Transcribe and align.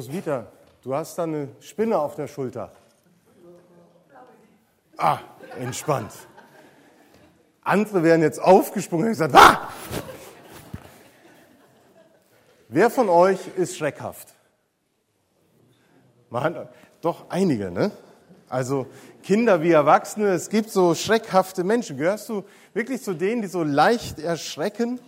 Roswitha, 0.00 0.46
du 0.82 0.94
hast 0.94 1.18
da 1.18 1.24
eine 1.24 1.48
Spinne 1.60 1.98
auf 1.98 2.14
der 2.14 2.26
Schulter. 2.26 2.72
Ah, 4.96 5.18
entspannt. 5.58 6.10
Andere 7.60 8.02
wären 8.02 8.22
jetzt 8.22 8.40
aufgesprungen 8.40 9.04
und 9.04 9.12
gesagt, 9.12 9.34
ah! 9.34 9.68
Wer 12.70 12.88
von 12.88 13.10
euch 13.10 13.40
ist 13.56 13.76
schreckhaft? 13.76 14.28
Man, 16.30 16.66
doch 17.02 17.28
einige, 17.28 17.70
ne? 17.70 17.90
Also 18.48 18.86
Kinder 19.22 19.60
wie 19.60 19.72
Erwachsene, 19.72 20.28
es 20.28 20.48
gibt 20.48 20.70
so 20.70 20.94
schreckhafte 20.94 21.62
Menschen. 21.62 21.98
Gehörst 21.98 22.30
du 22.30 22.44
wirklich 22.72 23.02
zu 23.02 23.12
denen, 23.12 23.42
die 23.42 23.48
so 23.48 23.62
leicht 23.62 24.18
erschrecken? 24.18 24.98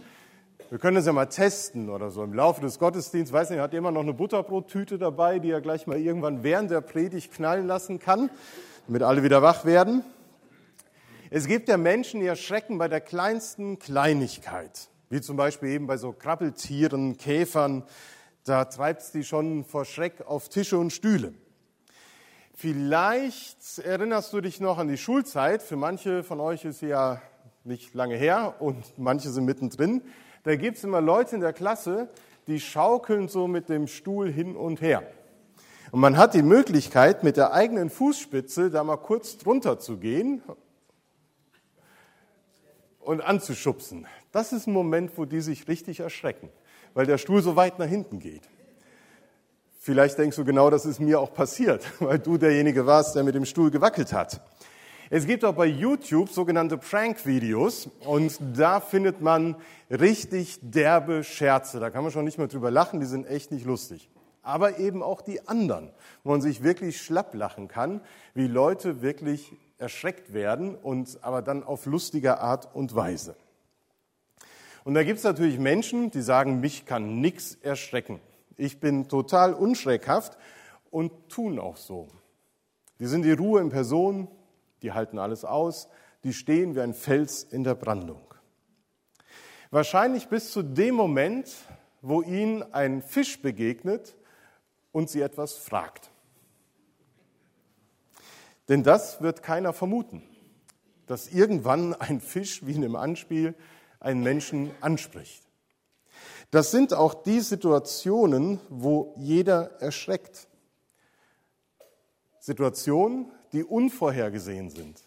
Wir 0.72 0.78
können 0.78 0.94
das 0.94 1.04
ja 1.04 1.12
mal 1.12 1.26
testen 1.26 1.90
oder 1.90 2.10
so 2.10 2.24
im 2.24 2.32
Laufe 2.32 2.62
des 2.62 2.78
Gottesdienstes. 2.78 3.30
Weiß 3.30 3.50
nicht, 3.50 3.58
hat 3.58 3.74
jemand 3.74 3.92
noch 3.92 4.00
eine 4.00 4.14
Butterbrottüte 4.14 4.96
dabei, 4.96 5.38
die 5.38 5.50
er 5.50 5.60
gleich 5.60 5.86
mal 5.86 5.98
irgendwann 5.98 6.42
während 6.44 6.70
der 6.70 6.80
Predigt 6.80 7.30
knallen 7.34 7.66
lassen 7.66 7.98
kann, 7.98 8.30
damit 8.86 9.02
alle 9.02 9.22
wieder 9.22 9.42
wach 9.42 9.66
werden? 9.66 10.02
Es 11.28 11.46
gibt 11.46 11.68
ja 11.68 11.76
Menschen, 11.76 12.20
die 12.20 12.26
erschrecken 12.26 12.78
bei 12.78 12.88
der 12.88 13.02
kleinsten 13.02 13.78
Kleinigkeit, 13.80 14.88
wie 15.10 15.20
zum 15.20 15.36
Beispiel 15.36 15.68
eben 15.68 15.86
bei 15.86 15.98
so 15.98 16.14
Krabbeltieren, 16.14 17.18
Käfern. 17.18 17.82
Da 18.44 18.64
treibt 18.64 19.02
es 19.02 19.12
die 19.12 19.24
schon 19.24 19.64
vor 19.64 19.84
Schreck 19.84 20.26
auf 20.26 20.48
Tische 20.48 20.78
und 20.78 20.90
Stühle. 20.90 21.34
Vielleicht 22.54 23.78
erinnerst 23.78 24.32
du 24.32 24.40
dich 24.40 24.58
noch 24.58 24.78
an 24.78 24.88
die 24.88 24.96
Schulzeit. 24.96 25.62
Für 25.62 25.76
manche 25.76 26.22
von 26.22 26.40
euch 26.40 26.64
ist 26.64 26.78
sie 26.78 26.88
ja 26.88 27.20
nicht 27.62 27.92
lange 27.92 28.16
her 28.16 28.54
und 28.58 28.82
manche 28.96 29.28
sind 29.28 29.44
mittendrin. 29.44 30.00
Da 30.42 30.56
gibt 30.56 30.76
es 30.76 30.84
immer 30.84 31.00
Leute 31.00 31.36
in 31.36 31.40
der 31.40 31.52
Klasse, 31.52 32.08
die 32.46 32.60
schaukeln 32.60 33.28
so 33.28 33.46
mit 33.46 33.68
dem 33.68 33.86
Stuhl 33.86 34.30
hin 34.30 34.56
und 34.56 34.80
her. 34.80 35.02
Und 35.92 36.00
man 36.00 36.16
hat 36.16 36.34
die 36.34 36.42
Möglichkeit, 36.42 37.22
mit 37.22 37.36
der 37.36 37.52
eigenen 37.52 37.90
Fußspitze 37.90 38.70
da 38.70 38.82
mal 38.82 38.96
kurz 38.96 39.38
drunter 39.38 39.78
zu 39.78 39.98
gehen 39.98 40.42
und 42.98 43.20
anzuschubsen. 43.20 44.06
Das 44.32 44.52
ist 44.52 44.66
ein 44.66 44.72
Moment, 44.72 45.12
wo 45.16 45.26
die 45.26 45.40
sich 45.40 45.68
richtig 45.68 46.00
erschrecken, 46.00 46.48
weil 46.94 47.06
der 47.06 47.18
Stuhl 47.18 47.42
so 47.42 47.56
weit 47.56 47.78
nach 47.78 47.86
hinten 47.86 48.18
geht. 48.18 48.48
Vielleicht 49.78 50.16
denkst 50.16 50.36
du 50.36 50.44
genau, 50.44 50.70
das 50.70 50.86
ist 50.86 51.00
mir 51.00 51.20
auch 51.20 51.34
passiert, 51.34 51.84
weil 52.00 52.18
du 52.18 52.38
derjenige 52.38 52.86
warst, 52.86 53.14
der 53.14 53.22
mit 53.22 53.34
dem 53.34 53.44
Stuhl 53.44 53.70
gewackelt 53.70 54.12
hat. 54.12 54.40
Es 55.14 55.26
gibt 55.26 55.44
auch 55.44 55.52
bei 55.52 55.66
YouTube 55.66 56.30
sogenannte 56.30 56.78
Prank-Videos 56.78 57.90
und 58.06 58.38
da 58.56 58.80
findet 58.80 59.20
man 59.20 59.56
richtig 59.90 60.58
derbe 60.62 61.22
Scherze. 61.22 61.80
Da 61.80 61.90
kann 61.90 62.02
man 62.02 62.10
schon 62.10 62.24
nicht 62.24 62.38
mehr 62.38 62.46
drüber 62.46 62.70
lachen, 62.70 62.98
die 62.98 63.04
sind 63.04 63.26
echt 63.26 63.50
nicht 63.50 63.66
lustig. 63.66 64.08
Aber 64.40 64.78
eben 64.78 65.02
auch 65.02 65.20
die 65.20 65.46
anderen, 65.46 65.90
wo 66.24 66.30
man 66.30 66.40
sich 66.40 66.62
wirklich 66.62 67.02
schlapp 67.02 67.34
lachen 67.34 67.68
kann, 67.68 68.00
wie 68.32 68.46
Leute 68.46 69.02
wirklich 69.02 69.52
erschreckt 69.76 70.32
werden 70.32 70.76
und 70.76 71.18
aber 71.20 71.42
dann 71.42 71.62
auf 71.62 71.84
lustige 71.84 72.38
Art 72.38 72.74
und 72.74 72.94
Weise. 72.94 73.36
Und 74.82 74.94
da 74.94 75.04
gibt 75.04 75.18
es 75.18 75.24
natürlich 75.24 75.58
Menschen, 75.58 76.10
die 76.10 76.22
sagen, 76.22 76.60
mich 76.60 76.86
kann 76.86 77.20
nichts 77.20 77.58
erschrecken. 77.60 78.18
Ich 78.56 78.80
bin 78.80 79.08
total 79.08 79.52
unschreckhaft 79.52 80.38
und 80.90 81.12
tun 81.28 81.58
auch 81.58 81.76
so. 81.76 82.08
Die 82.98 83.06
sind 83.06 83.26
die 83.26 83.32
Ruhe 83.32 83.60
in 83.60 83.68
Person, 83.68 84.28
die 84.82 84.92
halten 84.92 85.18
alles 85.18 85.44
aus, 85.44 85.88
die 86.24 86.32
stehen 86.32 86.74
wie 86.74 86.80
ein 86.80 86.94
Fels 86.94 87.42
in 87.44 87.64
der 87.64 87.74
Brandung. 87.74 88.22
Wahrscheinlich 89.70 90.28
bis 90.28 90.52
zu 90.52 90.62
dem 90.62 90.94
Moment, 90.94 91.50
wo 92.02 92.20
ihnen 92.20 92.62
ein 92.74 93.00
Fisch 93.00 93.40
begegnet 93.40 94.16
und 94.92 95.08
sie 95.08 95.22
etwas 95.22 95.54
fragt. 95.54 96.10
Denn 98.68 98.82
das 98.82 99.22
wird 99.22 99.42
keiner 99.42 99.72
vermuten, 99.72 100.22
dass 101.06 101.28
irgendwann 101.28 101.94
ein 101.94 102.20
Fisch 102.20 102.64
wie 102.66 102.72
in 102.72 102.84
einem 102.84 102.96
Anspiel 102.96 103.54
einen 103.98 104.22
Menschen 104.22 104.70
anspricht. 104.80 105.42
Das 106.50 106.70
sind 106.70 106.92
auch 106.92 107.14
die 107.14 107.40
Situationen, 107.40 108.60
wo 108.68 109.14
jeder 109.16 109.80
erschreckt. 109.80 110.48
Situationen, 112.38 113.32
die 113.52 113.64
unvorhergesehen 113.64 114.70
sind. 114.70 115.00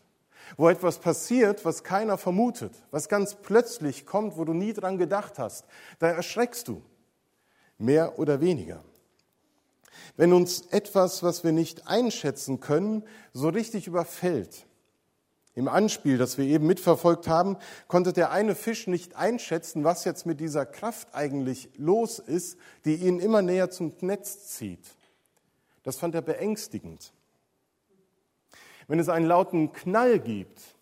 Wo 0.58 0.70
etwas 0.70 1.00
passiert, 1.00 1.66
was 1.66 1.84
keiner 1.84 2.18
vermutet, 2.18 2.72
was 2.92 3.10
ganz 3.10 3.36
plötzlich 3.36 4.06
kommt, 4.06 4.38
wo 4.38 4.46
du 4.46 4.54
nie 4.54 4.74
dran 4.74 4.98
gedacht 4.98 5.40
hast. 5.40 5.66
Da 6.00 6.08
erschreckst 6.08 6.68
du. 6.68 6.82
Mehr 7.78 8.20
oder 8.20 8.40
weniger. 8.42 8.84
Wenn 10.18 10.34
uns 10.34 10.68
etwas, 10.68 11.24
was 11.24 11.44
wir 11.44 11.52
nicht 11.52 11.88
einschätzen 11.88 12.60
können, 12.60 13.04
so 13.34 13.50
richtig 13.50 13.88
überfällt. 13.88 14.66
Im 15.56 15.68
Anspiel, 15.70 16.18
das 16.18 16.38
wir 16.38 16.46
eben 16.46 16.68
mitverfolgt 16.68 17.28
haben, 17.28 17.58
konnte 17.88 18.12
der 18.12 18.32
eine 18.32 18.56
Fisch 18.56 18.88
nicht 18.88 19.16
einschätzen, 19.16 19.86
was 19.86 20.04
jetzt 20.04 20.26
mit 20.26 20.42
dieser 20.42 20.66
Kraft 20.66 21.14
eigentlich 21.14 21.70
los 21.78 22.20
ist, 22.20 22.58
die 22.84 22.96
ihn 22.96 23.20
immer 23.20 23.42
näher 23.42 23.70
zum 23.72 23.94
Netz 24.02 24.48
zieht. 24.48 24.96
Das 25.84 25.96
fand 25.96 26.14
er 26.14 26.22
beängstigend. 26.22 27.14
Wenn 28.88 29.00
es 29.00 29.10
einen 29.10 29.26
lauten 29.26 29.74
Knall 29.74 30.20
gibt, 30.20 30.76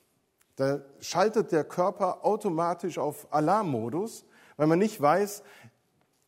da 0.55 0.81
schaltet 0.99 1.51
der 1.51 1.63
Körper 1.63 2.25
automatisch 2.25 2.97
auf 2.97 3.27
Alarmmodus, 3.33 4.25
weil 4.57 4.67
man 4.67 4.79
nicht 4.79 5.01
weiß, 5.01 5.43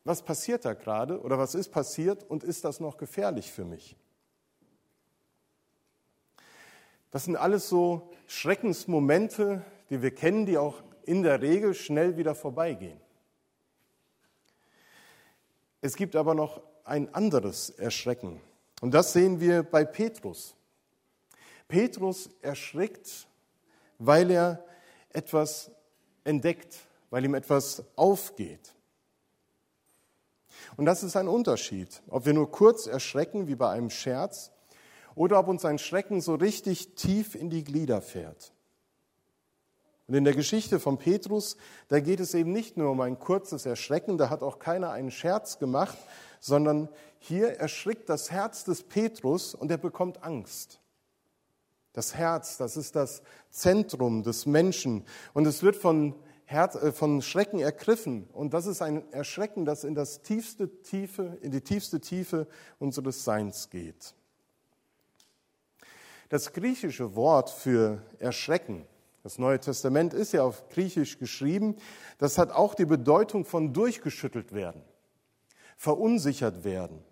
was 0.04 0.22
passiert 0.22 0.64
da 0.64 0.74
gerade 0.74 1.20
oder 1.20 1.38
was 1.38 1.54
ist 1.54 1.70
passiert 1.70 2.24
und 2.24 2.44
ist 2.44 2.64
das 2.64 2.80
noch 2.80 2.96
gefährlich 2.96 3.52
für 3.52 3.64
mich. 3.64 3.96
Das 7.10 7.24
sind 7.24 7.36
alles 7.36 7.68
so 7.68 8.10
Schreckensmomente, 8.26 9.64
die 9.90 10.02
wir 10.02 10.14
kennen, 10.14 10.46
die 10.46 10.58
auch 10.58 10.82
in 11.04 11.22
der 11.22 11.40
Regel 11.40 11.74
schnell 11.74 12.16
wieder 12.16 12.34
vorbeigehen. 12.34 13.00
Es 15.80 15.96
gibt 15.96 16.16
aber 16.16 16.34
noch 16.34 16.62
ein 16.84 17.14
anderes 17.14 17.70
Erschrecken. 17.70 18.40
Und 18.80 18.92
das 18.92 19.12
sehen 19.12 19.40
wir 19.40 19.62
bei 19.62 19.84
Petrus. 19.84 20.56
Petrus 21.68 22.30
erschrickt, 22.42 23.26
weil 23.98 24.30
er 24.30 24.64
etwas 25.10 25.70
entdeckt, 26.24 26.76
weil 27.10 27.24
ihm 27.24 27.34
etwas 27.34 27.82
aufgeht. 27.96 28.74
Und 30.76 30.84
das 30.84 31.02
ist 31.02 31.16
ein 31.16 31.28
Unterschied, 31.28 32.02
ob 32.08 32.26
wir 32.26 32.34
nur 32.34 32.50
kurz 32.50 32.86
erschrecken 32.86 33.46
wie 33.48 33.54
bei 33.54 33.70
einem 33.70 33.90
Scherz 33.90 34.52
oder 35.14 35.38
ob 35.38 35.48
uns 35.48 35.64
ein 35.64 35.78
Schrecken 35.78 36.20
so 36.20 36.34
richtig 36.34 36.94
tief 36.94 37.34
in 37.34 37.50
die 37.50 37.64
Glieder 37.64 38.02
fährt. 38.02 38.52
Und 40.06 40.14
in 40.14 40.24
der 40.24 40.34
Geschichte 40.34 40.78
von 40.78 40.98
Petrus, 40.98 41.56
da 41.88 41.98
geht 41.98 42.20
es 42.20 42.34
eben 42.34 42.52
nicht 42.52 42.76
nur 42.76 42.90
um 42.90 43.00
ein 43.00 43.18
kurzes 43.18 43.66
Erschrecken, 43.66 44.18
da 44.18 44.30
hat 44.30 44.42
auch 44.42 44.58
keiner 44.60 44.90
einen 44.90 45.10
Scherz 45.10 45.58
gemacht, 45.58 45.98
sondern 46.38 46.88
hier 47.18 47.58
erschrickt 47.58 48.08
das 48.08 48.30
Herz 48.30 48.62
des 48.64 48.84
Petrus 48.84 49.54
und 49.54 49.70
er 49.70 49.78
bekommt 49.78 50.22
Angst. 50.22 50.80
Das 51.96 52.14
Herz, 52.14 52.58
das 52.58 52.76
ist 52.76 52.94
das 52.94 53.22
Zentrum 53.48 54.22
des 54.22 54.44
Menschen. 54.44 55.06
Und 55.32 55.46
es 55.46 55.62
wird 55.62 55.76
von, 55.76 56.14
Herz, 56.44 56.74
äh, 56.74 56.92
von 56.92 57.22
Schrecken 57.22 57.58
ergriffen. 57.58 58.28
Und 58.34 58.52
das 58.52 58.66
ist 58.66 58.82
ein 58.82 59.10
Erschrecken, 59.14 59.64
das 59.64 59.82
in, 59.82 59.94
das 59.94 60.20
tiefste 60.20 60.82
Tiefe, 60.82 61.38
in 61.40 61.52
die 61.52 61.62
tiefste 61.62 61.98
Tiefe 61.98 62.48
unseres 62.78 63.24
Seins 63.24 63.70
geht. 63.70 64.14
Das 66.28 66.52
griechische 66.52 67.14
Wort 67.14 67.48
für 67.48 68.02
Erschrecken, 68.18 68.84
das 69.22 69.38
Neue 69.38 69.58
Testament 69.58 70.12
ist 70.12 70.32
ja 70.32 70.42
auf 70.42 70.68
Griechisch 70.68 71.18
geschrieben, 71.18 71.76
das 72.18 72.36
hat 72.36 72.50
auch 72.50 72.74
die 72.74 72.84
Bedeutung 72.84 73.46
von 73.46 73.72
durchgeschüttelt 73.72 74.52
werden, 74.52 74.82
verunsichert 75.78 76.62
werden, 76.62 77.02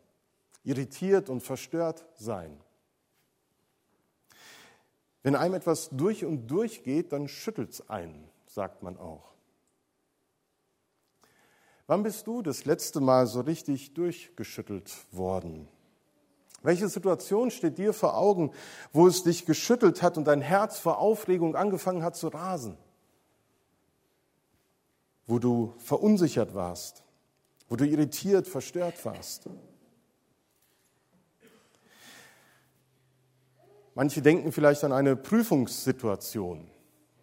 irritiert 0.63 1.31
und 1.31 1.41
verstört 1.41 2.05
sein. 2.17 2.61
Wenn 5.25 5.35
einem 5.37 5.55
etwas 5.55 5.89
durch 5.91 6.27
und 6.27 6.47
durch 6.49 6.85
geht, 6.85 7.13
dann 7.13 7.29
schüttelt 7.29 7.71
es 7.71 7.89
einen, 7.89 8.29
sagt 8.47 8.83
man 8.83 8.99
auch. 8.99 9.33
Wann 11.87 12.03
bist 12.03 12.27
du 12.27 12.43
das 12.43 12.67
letzte 12.67 13.01
Mal 13.01 13.27
so 13.27 13.41
richtig 13.41 13.95
durchgeschüttelt 13.95 14.93
worden? 15.13 15.67
Welche 16.63 16.89
Situation 16.89 17.51
steht 17.51 17.79
dir 17.79 17.95
vor 17.95 18.17
Augen, 18.19 18.53
wo 18.93 19.07
es 19.07 19.23
dich 19.23 19.47
geschüttelt 19.47 20.03
hat 20.03 20.19
und 20.19 20.25
dein 20.25 20.43
Herz 20.43 20.79
vor 20.79 20.99
Aufregung 20.99 21.57
angefangen 21.57 22.03
hat 22.03 22.17
zu 22.17 22.29
rasen? 22.29 22.77
Wo 25.27 25.39
du 25.39 25.73
verunsichert 25.79 26.55
warst, 26.55 27.03
wo 27.71 27.77
du 27.77 27.87
irritiert, 27.87 28.47
verstört 28.47 29.03
warst? 29.07 29.49
Manche 33.97 34.23
denken 34.23 34.51
vielleicht 34.51 34.83
an 34.83 34.93
eine 34.93 35.15
Prüfungssituation, 35.15 36.69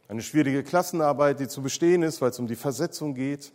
eine 0.07 0.21
schwierige 0.21 0.63
Klassenarbeit, 0.63 1.41
die 1.41 1.49
zu 1.49 1.61
bestehen 1.61 2.01
ist, 2.01 2.21
weil 2.21 2.29
es 2.29 2.39
um 2.39 2.47
die 2.47 2.55
Versetzung 2.55 3.13
geht. 3.13 3.51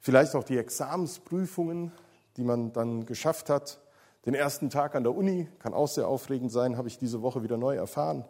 Vielleicht 0.00 0.36
auch 0.36 0.44
die 0.44 0.58
Examensprüfungen, 0.58 1.90
die 2.36 2.44
man 2.44 2.72
dann 2.72 3.04
geschafft 3.04 3.50
hat. 3.50 3.80
Den 4.26 4.34
ersten 4.34 4.70
Tag 4.70 4.94
an 4.94 5.02
der 5.02 5.14
Uni 5.14 5.48
kann 5.58 5.74
auch 5.74 5.88
sehr 5.88 6.06
aufregend 6.06 6.52
sein, 6.52 6.76
habe 6.76 6.86
ich 6.86 6.98
diese 6.98 7.20
Woche 7.20 7.42
wieder 7.42 7.56
neu 7.56 7.74
erfahren. 7.74 8.24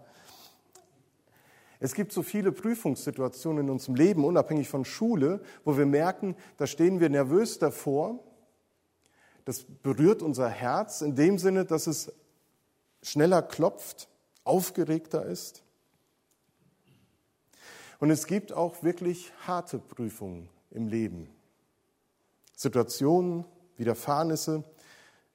Es 1.79 1.95
gibt 1.95 2.13
so 2.13 2.23
viele 2.23 2.53
Prüfungssituationen 2.53 3.67
in 3.67 3.71
unserem 3.71 3.97
Leben, 3.97 4.25
unabhängig 4.25 4.69
von 4.71 4.87
Schule, 4.87 5.43
wo 5.65 5.77
wir 5.77 5.87
merken, 5.87 6.37
da 6.57 6.67
stehen 6.67 7.01
wir 7.01 7.11
nervös 7.11 7.59
davor. 7.59 8.19
Das 9.45 9.65
berührt 9.83 10.23
unser 10.23 10.49
Herz 10.49 11.03
in 11.03 11.15
dem 11.15 11.39
Sinne, 11.39 11.67
dass 11.67 11.87
es 11.87 12.11
schneller 13.03 13.43
klopft, 13.43 14.09
aufgeregter 14.45 15.25
ist. 15.25 15.63
Und 18.01 18.11
es 18.11 18.27
gibt 18.27 18.53
auch 18.53 18.83
wirklich 18.83 19.33
harte 19.47 19.79
Prüfungen 19.79 20.49
im 20.71 20.89
Leben. 20.89 21.29
Situationen, 22.57 23.45
Widerfahrnisse, 23.77 24.65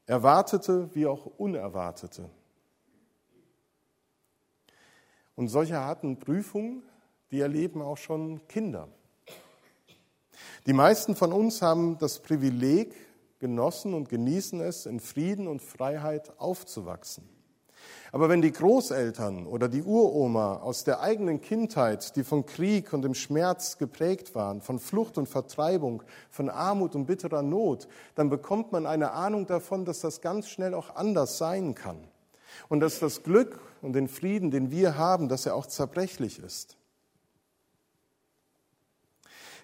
erwartete 0.06 0.94
wie 0.94 1.06
auch 1.06 1.26
unerwartete. 1.38 2.30
Und 5.36 5.48
solche 5.48 5.76
harten 5.76 6.20
Prüfungen, 6.20 6.84
die 7.32 7.40
erleben 7.40 7.82
auch 7.82 7.98
schon 7.98 8.48
Kinder. 8.48 8.88
Die 10.66 10.74
meisten 10.74 11.16
von 11.16 11.34
uns 11.34 11.62
haben 11.62 11.98
das 11.98 12.20
Privileg 12.20 12.94
genossen 13.40 13.94
und 13.94 14.08
genießen 14.08 14.62
es, 14.62 14.86
in 14.86 15.00
Frieden 15.00 15.48
und 15.48 15.62
Freiheit 15.62 16.40
aufzuwachsen. 16.40 17.28
Aber 18.14 18.30
wenn 18.30 18.44
die 18.44 18.52
Großeltern 18.52 19.48
oder 19.48 19.68
die 19.68 19.82
Uroma 19.82 20.58
aus 20.58 20.84
der 20.84 21.02
eigenen 21.02 21.42
Kindheit, 21.42 22.16
die 22.16 22.24
von 22.24 22.46
Krieg 22.46 22.94
und 22.94 23.02
dem 23.02 23.16
Schmerz 23.16 23.80
geprägt 23.80 24.36
waren, 24.36 24.62
von 24.62 24.78
Flucht 24.78 25.18
und 25.18 25.28
Vertreibung, 25.28 26.04
von 26.30 26.48
Armut 26.48 26.94
und 26.94 27.08
bitterer 27.08 27.42
Not, 27.42 27.88
dann 28.14 28.30
bekommt 28.30 28.72
man 28.72 28.86
eine 28.86 29.14
Ahnung 29.14 29.48
davon, 29.48 29.84
dass 29.84 30.02
das 30.02 30.22
ganz 30.22 30.48
schnell 30.48 30.76
auch 30.76 30.96
anders 30.96 31.40
sein 31.40 31.74
kann. 31.74 31.98
Und 32.70 32.82
dass 32.82 33.00
das 33.00 33.24
Glück 33.24 33.60
und 33.82 33.94
den 33.94 34.08
Frieden, 34.08 34.52
den 34.52 34.70
wir 34.70 34.96
haben, 34.96 35.28
dass 35.28 35.48
er 35.48 35.56
auch 35.56 35.66
zerbrechlich 35.66 36.38
ist. 36.38 36.78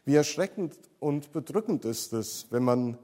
Wie 0.05 0.15
erschreckend 0.15 0.75
und 0.99 1.31
bedrückend 1.33 1.85
ist 1.85 2.13
es, 2.13 2.47
wenn 2.49 2.63
man 2.63 2.97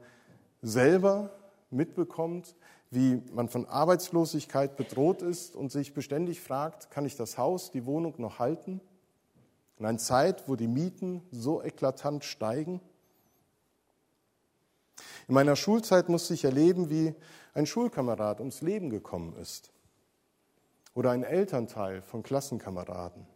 selber 0.60 1.30
mitbekommt, 1.70 2.56
wie 2.96 3.22
man 3.34 3.50
von 3.50 3.66
Arbeitslosigkeit 3.66 4.74
bedroht 4.74 5.20
ist 5.20 5.54
und 5.54 5.70
sich 5.70 5.92
beständig 5.92 6.40
fragt, 6.40 6.90
kann 6.90 7.04
ich 7.04 7.14
das 7.14 7.36
Haus, 7.36 7.70
die 7.70 7.84
Wohnung 7.84 8.14
noch 8.16 8.38
halten? 8.38 8.80
In 9.78 9.84
einer 9.84 9.98
Zeit, 9.98 10.48
wo 10.48 10.56
die 10.56 10.66
Mieten 10.66 11.20
so 11.30 11.62
eklatant 11.62 12.24
steigen? 12.24 12.80
In 15.28 15.34
meiner 15.34 15.56
Schulzeit 15.56 16.08
musste 16.08 16.32
ich 16.32 16.44
erleben, 16.44 16.88
wie 16.88 17.14
ein 17.52 17.66
Schulkamerad 17.66 18.40
ums 18.40 18.62
Leben 18.62 18.88
gekommen 18.88 19.36
ist 19.36 19.70
oder 20.94 21.10
ein 21.10 21.22
Elternteil 21.22 22.00
von 22.00 22.22
Klassenkameraden. 22.22 23.26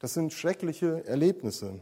Das 0.00 0.12
sind 0.12 0.34
schreckliche 0.34 1.06
Erlebnisse. 1.06 1.80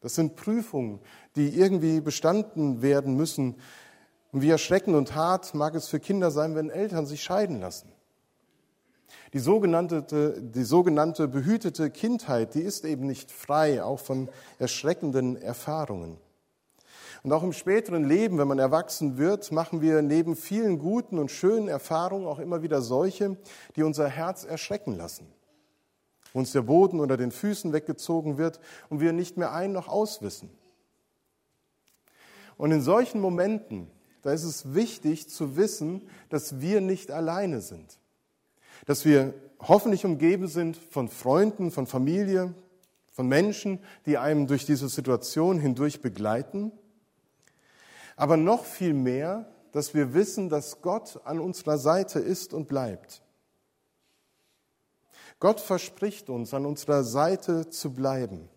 Das 0.00 0.14
sind 0.14 0.34
Prüfungen, 0.34 0.98
die 1.36 1.50
irgendwie 1.50 2.00
bestanden 2.00 2.80
werden 2.80 3.16
müssen, 3.16 3.56
und 4.32 4.40
wie 4.40 4.50
erschreckend 4.50 4.96
und 4.96 5.14
hart 5.14 5.54
mag 5.54 5.74
es 5.74 5.88
für 5.88 6.00
Kinder 6.00 6.30
sein, 6.30 6.54
wenn 6.54 6.70
Eltern 6.70 7.06
sich 7.06 7.22
scheiden 7.22 7.60
lassen. 7.60 7.92
Die 9.34 9.38
sogenannte, 9.38 10.40
die 10.40 10.64
sogenannte 10.64 11.28
behütete 11.28 11.90
Kindheit, 11.90 12.54
die 12.54 12.62
ist 12.62 12.84
eben 12.84 13.06
nicht 13.06 13.30
frei, 13.30 13.82
auch 13.82 14.00
von 14.00 14.30
erschreckenden 14.58 15.36
Erfahrungen. 15.36 16.18
Und 17.22 17.32
auch 17.32 17.42
im 17.42 17.52
späteren 17.52 18.04
Leben, 18.04 18.38
wenn 18.38 18.48
man 18.48 18.58
erwachsen 18.58 19.16
wird, 19.16 19.52
machen 19.52 19.80
wir 19.80 20.02
neben 20.02 20.34
vielen 20.34 20.78
guten 20.78 21.18
und 21.18 21.30
schönen 21.30 21.68
Erfahrungen 21.68 22.26
auch 22.26 22.40
immer 22.40 22.62
wieder 22.62 22.82
solche, 22.82 23.36
die 23.76 23.84
unser 23.84 24.08
Herz 24.08 24.44
erschrecken 24.44 24.96
lassen. 24.96 25.26
Uns 26.32 26.52
der 26.52 26.62
Boden 26.62 27.00
unter 27.00 27.16
den 27.16 27.30
Füßen 27.30 27.72
weggezogen 27.72 28.38
wird 28.38 28.60
und 28.88 29.00
wir 29.00 29.12
nicht 29.12 29.36
mehr 29.36 29.52
ein 29.52 29.72
noch 29.72 29.88
auswissen. 29.88 30.50
Und 32.56 32.72
in 32.72 32.80
solchen 32.80 33.20
Momenten 33.20 33.90
da 34.22 34.32
ist 34.32 34.44
es 34.44 34.74
wichtig 34.74 35.28
zu 35.28 35.56
wissen, 35.56 36.08
dass 36.28 36.60
wir 36.60 36.80
nicht 36.80 37.10
alleine 37.10 37.60
sind. 37.60 37.98
Dass 38.86 39.04
wir 39.04 39.34
hoffentlich 39.60 40.04
umgeben 40.04 40.48
sind 40.48 40.76
von 40.76 41.08
Freunden, 41.08 41.70
von 41.70 41.86
Familie, 41.86 42.54
von 43.12 43.28
Menschen, 43.28 43.78
die 44.06 44.18
einem 44.18 44.46
durch 44.46 44.64
diese 44.64 44.88
Situation 44.88 45.58
hindurch 45.58 46.00
begleiten. 46.00 46.72
Aber 48.16 48.36
noch 48.36 48.64
viel 48.64 48.94
mehr, 48.94 49.52
dass 49.72 49.94
wir 49.94 50.14
wissen, 50.14 50.48
dass 50.48 50.82
Gott 50.82 51.20
an 51.24 51.40
unserer 51.40 51.78
Seite 51.78 52.18
ist 52.18 52.54
und 52.54 52.68
bleibt. 52.68 53.22
Gott 55.40 55.60
verspricht 55.60 56.30
uns, 56.30 56.54
an 56.54 56.66
unserer 56.66 57.02
Seite 57.02 57.68
zu 57.68 57.92
bleiben. 57.92 58.48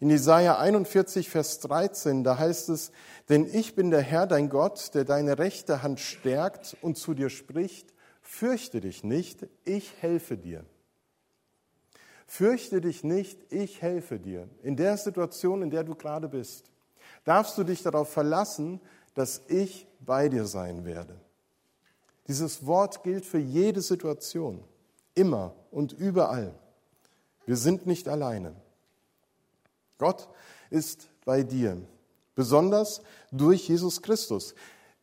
In 0.00 0.10
Jesaja 0.10 0.58
41, 0.58 1.28
Vers 1.28 1.60
13, 1.60 2.24
da 2.24 2.38
heißt 2.38 2.68
es, 2.68 2.92
denn 3.28 3.46
ich 3.52 3.74
bin 3.74 3.90
der 3.90 4.02
Herr, 4.02 4.26
dein 4.26 4.48
Gott, 4.48 4.94
der 4.94 5.04
deine 5.04 5.38
rechte 5.38 5.82
Hand 5.82 6.00
stärkt 6.00 6.76
und 6.82 6.96
zu 6.98 7.14
dir 7.14 7.30
spricht, 7.30 7.94
fürchte 8.20 8.80
dich 8.80 9.04
nicht, 9.04 9.46
ich 9.64 9.92
helfe 10.00 10.36
dir. 10.36 10.64
Fürchte 12.26 12.80
dich 12.80 13.04
nicht, 13.04 13.52
ich 13.52 13.82
helfe 13.82 14.18
dir. 14.18 14.48
In 14.62 14.76
der 14.76 14.96
Situation, 14.96 15.62
in 15.62 15.70
der 15.70 15.84
du 15.84 15.94
gerade 15.94 16.28
bist, 16.28 16.70
darfst 17.24 17.56
du 17.56 17.64
dich 17.64 17.82
darauf 17.82 18.10
verlassen, 18.10 18.80
dass 19.14 19.42
ich 19.48 19.86
bei 20.00 20.28
dir 20.28 20.44
sein 20.44 20.84
werde. 20.84 21.18
Dieses 22.26 22.66
Wort 22.66 23.04
gilt 23.04 23.24
für 23.24 23.38
jede 23.38 23.80
Situation, 23.80 24.62
immer 25.14 25.54
und 25.70 25.92
überall. 25.92 26.52
Wir 27.46 27.56
sind 27.56 27.86
nicht 27.86 28.08
alleine. 28.08 28.54
Gott 29.98 30.28
ist 30.70 31.08
bei 31.24 31.42
dir, 31.42 31.80
besonders 32.34 33.02
durch 33.32 33.68
Jesus 33.68 34.02
Christus. 34.02 34.54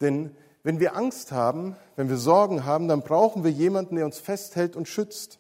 Denn 0.02 0.36
wenn 0.64 0.80
wir 0.80 0.96
Angst 0.96 1.32
haben, 1.32 1.76
wenn 1.96 2.10
wir 2.10 2.18
Sorgen 2.18 2.66
haben, 2.66 2.88
dann 2.88 3.02
brauchen 3.02 3.44
wir 3.44 3.52
jemanden, 3.52 3.96
der 3.98 4.06
uns 4.06 4.20
festhält 4.20 4.76
und 4.76 4.88
schützt. 4.88 5.40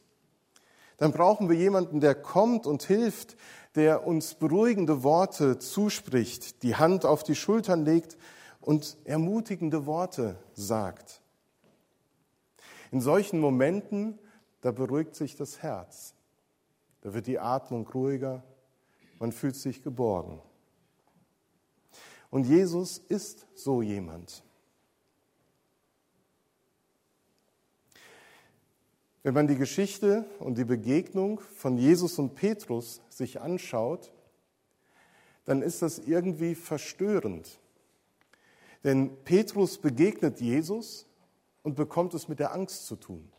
Dann 0.98 1.12
brauchen 1.12 1.50
wir 1.50 1.56
jemanden, 1.56 2.00
der 2.00 2.16
kommt 2.16 2.68
und 2.68 2.84
hilft, 2.84 3.36
der 3.75 4.06
uns 4.06 4.36
beruhigende 4.36 5.04
Worte 5.04 5.58
zuspricht, 5.58 6.62
die 6.62 6.75
Hand 6.75 7.06
auf 7.06 7.24
die 7.24 7.36
Schultern 7.36 7.86
legt 7.86 8.18
und 8.62 8.98
ermutigende 9.04 9.86
Worte 9.86 10.36
sagt. 10.54 11.22
In 12.92 13.01
solchen 13.01 13.39
Momenten, 13.39 14.20
da 14.62 14.72
beruhigt 14.72 15.16
sich 15.16 15.36
das 15.36 15.63
Herz. 15.63 16.13
Da 17.01 17.13
wird 17.13 17.27
die 17.27 17.39
Atmung 17.39 17.88
ruhiger, 17.88 18.44
man 19.24 19.32
fühlt 19.32 19.56
sich 19.56 19.82
geborgen. 19.82 20.42
Und 22.30 22.44
Jesus 22.44 22.98
ist 22.98 23.48
so 23.56 23.82
jemand. 23.82 24.44
Wenn 29.22 29.34
man 29.34 29.48
die 29.48 29.56
Geschichte 29.56 30.25
und 30.39 30.58
die 30.58 30.65
Begegnung 30.65 31.39
von 31.39 31.77
Jesus 31.77 32.20
und 32.20 32.36
Petrus 32.36 33.00
sich 33.08 33.39
anschaut, 33.39 34.12
dann 35.46 35.62
ist 35.62 35.82
das 35.82 36.00
irgendwie 36.00 36.53
verstörend. 36.53 37.62
Denn 38.84 39.24
Petrus 39.24 39.77
begegnet 39.77 40.42
Jesus 40.42 41.08
und 41.62 41.75
bekommt 41.75 42.13
es 42.13 42.27
mit 42.27 42.39
der 42.39 42.53
Angst 42.53 42.88
zu 42.88 42.98
tun. 42.98 43.32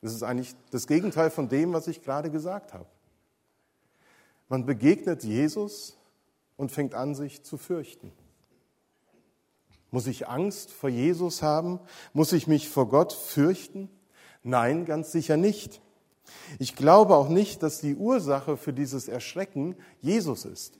Das 0.00 0.14
ist 0.14 0.22
eigentlich 0.22 0.56
das 0.70 0.86
Gegenteil 0.86 1.28
von 1.28 1.50
dem, 1.50 1.74
was 1.74 1.88
ich 1.88 2.00
gerade 2.00 2.30
gesagt 2.30 2.72
habe. 2.72 2.86
Man 4.48 4.66
begegnet 4.66 5.24
Jesus 5.24 5.96
und 6.56 6.70
fängt 6.70 6.94
an, 6.94 7.14
sich 7.14 7.42
zu 7.42 7.58
fürchten. 7.58 8.12
Muss 9.90 10.06
ich 10.06 10.28
Angst 10.28 10.70
vor 10.70 10.90
Jesus 10.90 11.42
haben? 11.42 11.80
Muss 12.12 12.32
ich 12.32 12.46
mich 12.46 12.68
vor 12.68 12.88
Gott 12.88 13.12
fürchten? 13.12 13.88
Nein, 14.42 14.84
ganz 14.84 15.12
sicher 15.12 15.36
nicht. 15.36 15.80
Ich 16.58 16.76
glaube 16.76 17.16
auch 17.16 17.28
nicht, 17.28 17.62
dass 17.62 17.80
die 17.80 17.96
Ursache 17.96 18.56
für 18.56 18.72
dieses 18.72 19.08
Erschrecken 19.08 19.76
Jesus 20.00 20.44
ist. 20.44 20.78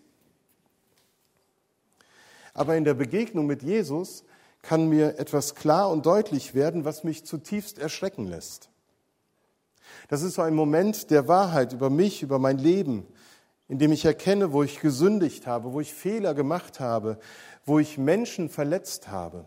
Aber 2.53 2.77
in 2.77 2.85
der 2.85 2.95
Begegnung 2.95 3.47
mit 3.47 3.63
Jesus 3.63 4.25
kann 4.63 4.89
mir 4.89 5.19
etwas 5.19 5.55
klar 5.55 5.91
und 5.91 6.07
deutlich 6.07 6.55
werden, 6.55 6.85
was 6.85 7.05
mich 7.05 7.25
zutiefst 7.25 7.79
erschrecken 7.79 8.27
lässt. 8.27 8.71
Das 10.09 10.23
ist 10.23 10.35
so 10.35 10.43
ein 10.43 10.55
Moment 10.55 11.11
der 11.11 11.29
Wahrheit 11.29 11.73
über 11.73 11.91
mich, 11.91 12.23
über 12.23 12.39
mein 12.39 12.59
Leben, 12.59 13.07
indem 13.69 13.93
ich 13.93 14.05
erkenne, 14.05 14.53
wo 14.53 14.63
ich 14.63 14.81
gesündigt 14.81 15.47
habe, 15.47 15.73
wo 15.73 15.81
ich 15.81 15.93
Fehler 15.93 16.35
gemacht 16.35 16.81
habe, 16.81 17.19
wo 17.65 17.79
ich 17.79 17.99
Menschen 17.99 18.49
verletzt 18.49 19.09
habe. 19.09 19.45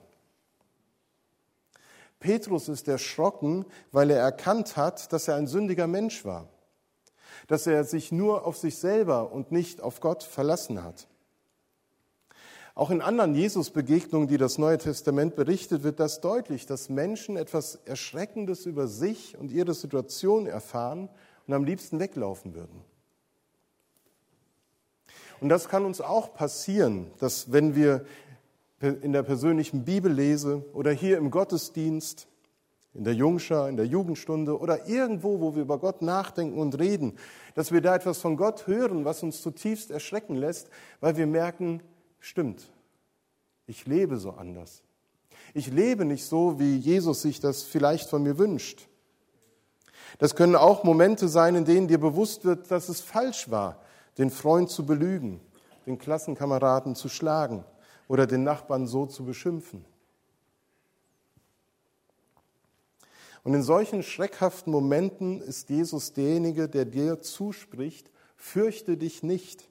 Petrus 2.19 2.67
ist 2.67 2.87
erschrocken, 2.87 3.65
weil 3.91 4.11
er 4.11 4.19
erkannt 4.19 4.75
hat, 4.75 5.13
dass 5.13 5.27
er 5.29 5.35
ein 5.35 5.47
sündiger 5.47 5.87
Mensch 5.87 6.25
war, 6.25 6.49
dass 7.47 7.65
er 7.65 7.85
sich 7.85 8.11
nur 8.11 8.45
auf 8.45 8.57
sich 8.57 8.77
selber 8.77 9.31
und 9.31 9.51
nicht 9.53 9.81
auf 9.81 10.01
Gott 10.01 10.23
verlassen 10.23 10.83
hat. 10.83 11.07
Auch 12.75 12.91
in 12.91 13.01
anderen 13.01 13.35
Jesus-Begegnungen, 13.35 14.27
die 14.27 14.37
das 14.37 14.57
Neue 14.57 14.77
Testament 14.77 15.35
berichtet, 15.35 15.83
wird 15.83 15.99
das 15.99 16.21
deutlich, 16.21 16.65
dass 16.65 16.89
Menschen 16.89 17.35
etwas 17.35 17.75
Erschreckendes 17.85 18.65
über 18.65 18.87
sich 18.87 19.37
und 19.37 19.51
ihre 19.51 19.73
Situation 19.73 20.45
erfahren 20.45 21.09
und 21.47 21.53
am 21.53 21.65
liebsten 21.65 21.99
weglaufen 21.99 22.53
würden. 22.53 22.83
Und 25.41 25.49
das 25.49 25.69
kann 25.69 25.85
uns 25.85 26.01
auch 26.01 26.33
passieren, 26.33 27.11
dass 27.19 27.51
wenn 27.51 27.75
wir 27.75 28.05
in 28.81 29.11
der 29.11 29.23
persönlichen 29.23 29.83
Bibellese 29.83 30.63
oder 30.73 30.91
hier 30.91 31.17
im 31.17 31.31
Gottesdienst, 31.31 32.27
in 32.93 33.03
der 33.03 33.13
Jungschar, 33.13 33.69
in 33.69 33.77
der 33.77 33.85
Jugendstunde 33.85 34.57
oder 34.57 34.87
irgendwo, 34.87 35.39
wo 35.39 35.55
wir 35.55 35.61
über 35.61 35.77
Gott 35.77 36.01
nachdenken 36.01 36.57
und 36.57 36.79
reden, 36.79 37.17
dass 37.55 37.71
wir 37.71 37.81
da 37.81 37.95
etwas 37.95 38.19
von 38.19 38.35
Gott 38.35 38.67
hören, 38.67 39.05
was 39.05 39.21
uns 39.21 39.41
zutiefst 39.41 39.91
erschrecken 39.91 40.35
lässt, 40.35 40.69
weil 40.99 41.15
wir 41.17 41.27
merken, 41.27 41.81
stimmt, 42.19 42.71
ich 43.67 43.85
lebe 43.85 44.17
so 44.17 44.31
anders. 44.31 44.83
Ich 45.53 45.71
lebe 45.71 46.05
nicht 46.05 46.25
so, 46.25 46.59
wie 46.59 46.77
Jesus 46.77 47.21
sich 47.21 47.39
das 47.39 47.63
vielleicht 47.63 48.09
von 48.09 48.23
mir 48.23 48.37
wünscht. 48.37 48.87
Das 50.17 50.35
können 50.35 50.55
auch 50.55 50.83
Momente 50.83 51.27
sein, 51.27 51.55
in 51.55 51.65
denen 51.65 51.87
dir 51.87 51.99
bewusst 51.99 52.45
wird, 52.45 52.71
dass 52.71 52.89
es 52.89 53.01
falsch 53.01 53.49
war, 53.51 53.79
den 54.19 54.29
Freund 54.29 54.69
zu 54.69 54.85
belügen, 54.85 55.39
den 55.87 55.97
Klassenkameraden 55.97 56.93
zu 56.93 57.09
schlagen 57.09 57.63
oder 58.07 58.27
den 58.27 58.43
Nachbarn 58.43 58.85
so 58.85 59.07
zu 59.07 59.25
beschimpfen. 59.25 59.85
Und 63.43 63.53
in 63.53 63.63
solchen 63.63 64.03
schreckhaften 64.03 64.71
Momenten 64.71 65.41
ist 65.41 65.69
Jesus 65.69 66.13
derjenige, 66.13 66.67
der 66.67 66.85
dir 66.85 67.21
zuspricht, 67.21 68.11
fürchte 68.35 68.97
dich 68.97 69.23
nicht. 69.23 69.67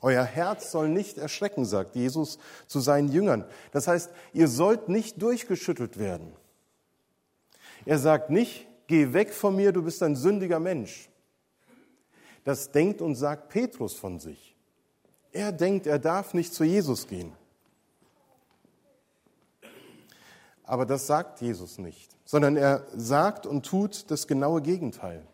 Euer 0.00 0.24
Herz 0.24 0.70
soll 0.70 0.88
nicht 0.88 1.18
erschrecken, 1.18 1.64
sagt 1.64 1.96
Jesus 1.96 2.38
zu 2.68 2.78
seinen 2.78 3.08
Jüngern. 3.08 3.44
Das 3.72 3.88
heißt, 3.88 4.10
ihr 4.32 4.46
sollt 4.46 4.88
nicht 4.88 5.20
durchgeschüttelt 5.20 5.98
werden. 5.98 6.32
Er 7.84 7.98
sagt 7.98 8.30
nicht, 8.30 8.68
geh 8.86 9.12
weg 9.12 9.34
von 9.34 9.56
mir, 9.56 9.72
du 9.72 9.82
bist 9.82 10.02
ein 10.04 10.14
sündiger 10.14 10.60
Mensch. 10.60 11.10
Das 12.48 12.70
denkt 12.70 13.02
und 13.02 13.14
sagt 13.14 13.50
Petrus 13.50 13.92
von 13.92 14.18
sich. 14.18 14.56
Er 15.32 15.52
denkt, 15.52 15.86
er 15.86 15.98
darf 15.98 16.32
nicht 16.32 16.54
zu 16.54 16.64
Jesus 16.64 17.06
gehen. 17.06 17.34
Aber 20.64 20.86
das 20.86 21.06
sagt 21.06 21.42
Jesus 21.42 21.76
nicht, 21.76 22.16
sondern 22.24 22.56
er 22.56 22.86
sagt 22.96 23.44
und 23.44 23.66
tut 23.66 24.10
das 24.10 24.26
genaue 24.26 24.62
Gegenteil. 24.62 25.26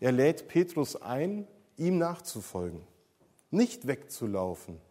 Er 0.00 0.12
lädt 0.12 0.48
Petrus 0.48 1.00
ein, 1.00 1.48
ihm 1.78 1.96
nachzufolgen, 1.96 2.82
nicht 3.50 3.86
wegzulaufen, 3.86 4.82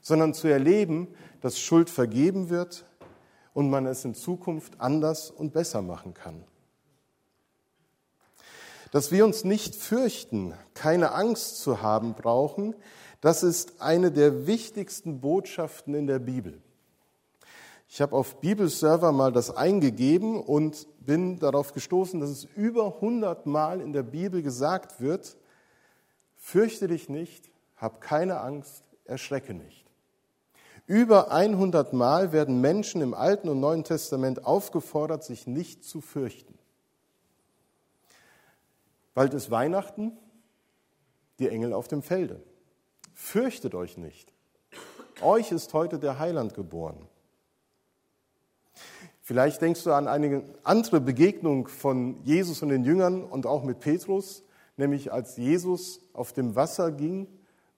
sondern 0.00 0.32
zu 0.32 0.48
erleben, 0.48 1.08
dass 1.42 1.60
Schuld 1.60 1.90
vergeben 1.90 2.48
wird 2.48 2.86
und 3.52 3.68
man 3.68 3.84
es 3.84 4.06
in 4.06 4.14
Zukunft 4.14 4.80
anders 4.80 5.30
und 5.30 5.52
besser 5.52 5.82
machen 5.82 6.14
kann. 6.14 6.42
Dass 8.96 9.12
wir 9.12 9.26
uns 9.26 9.44
nicht 9.44 9.74
fürchten, 9.74 10.54
keine 10.72 11.12
Angst 11.12 11.60
zu 11.60 11.82
haben 11.82 12.14
brauchen, 12.14 12.74
das 13.20 13.42
ist 13.42 13.82
eine 13.82 14.10
der 14.10 14.46
wichtigsten 14.46 15.20
Botschaften 15.20 15.92
in 15.92 16.06
der 16.06 16.18
Bibel. 16.18 16.62
Ich 17.90 18.00
habe 18.00 18.16
auf 18.16 18.40
Bibelserver 18.40 19.12
mal 19.12 19.32
das 19.32 19.54
eingegeben 19.54 20.40
und 20.40 20.86
bin 20.98 21.38
darauf 21.38 21.74
gestoßen, 21.74 22.20
dass 22.20 22.30
es 22.30 22.44
über 22.56 22.94
100 22.94 23.44
Mal 23.44 23.82
in 23.82 23.92
der 23.92 24.02
Bibel 24.02 24.40
gesagt 24.40 24.98
wird, 24.98 25.36
fürchte 26.34 26.88
dich 26.88 27.10
nicht, 27.10 27.50
hab 27.76 28.00
keine 28.00 28.40
Angst, 28.40 28.82
erschrecke 29.04 29.52
nicht. 29.52 29.84
Über 30.86 31.30
100 31.32 31.92
Mal 31.92 32.32
werden 32.32 32.62
Menschen 32.62 33.02
im 33.02 33.12
Alten 33.12 33.50
und 33.50 33.60
Neuen 33.60 33.84
Testament 33.84 34.46
aufgefordert, 34.46 35.22
sich 35.22 35.46
nicht 35.46 35.84
zu 35.84 36.00
fürchten. 36.00 36.55
Bald 39.16 39.32
ist 39.32 39.50
Weihnachten, 39.50 40.12
die 41.38 41.48
Engel 41.48 41.72
auf 41.72 41.88
dem 41.88 42.02
Felde. 42.02 42.42
Fürchtet 43.14 43.74
euch 43.74 43.96
nicht. 43.96 44.30
Euch 45.22 45.52
ist 45.52 45.72
heute 45.72 45.98
der 45.98 46.18
Heiland 46.18 46.52
geboren. 46.52 46.98
Vielleicht 49.22 49.62
denkst 49.62 49.84
du 49.84 49.92
an 49.94 50.06
eine 50.06 50.44
andere 50.64 51.00
Begegnung 51.00 51.66
von 51.66 52.22
Jesus 52.24 52.60
und 52.60 52.68
den 52.68 52.84
Jüngern 52.84 53.24
und 53.24 53.46
auch 53.46 53.64
mit 53.64 53.80
Petrus, 53.80 54.44
nämlich 54.76 55.10
als 55.10 55.38
Jesus 55.38 56.02
auf 56.12 56.34
dem 56.34 56.54
Wasser 56.54 56.92
ging 56.92 57.26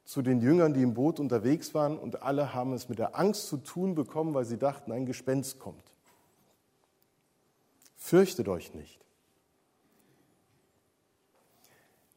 zu 0.04 0.22
den 0.22 0.40
Jüngern, 0.40 0.74
die 0.74 0.82
im 0.82 0.94
Boot 0.94 1.20
unterwegs 1.20 1.72
waren 1.72 2.00
und 2.00 2.20
alle 2.20 2.52
haben 2.52 2.72
es 2.72 2.88
mit 2.88 2.98
der 2.98 3.16
Angst 3.16 3.46
zu 3.46 3.58
tun 3.58 3.94
bekommen, 3.94 4.34
weil 4.34 4.44
sie 4.44 4.58
dachten, 4.58 4.90
ein 4.90 5.06
Gespenst 5.06 5.60
kommt. 5.60 5.84
Fürchtet 7.96 8.48
euch 8.48 8.74
nicht. 8.74 9.07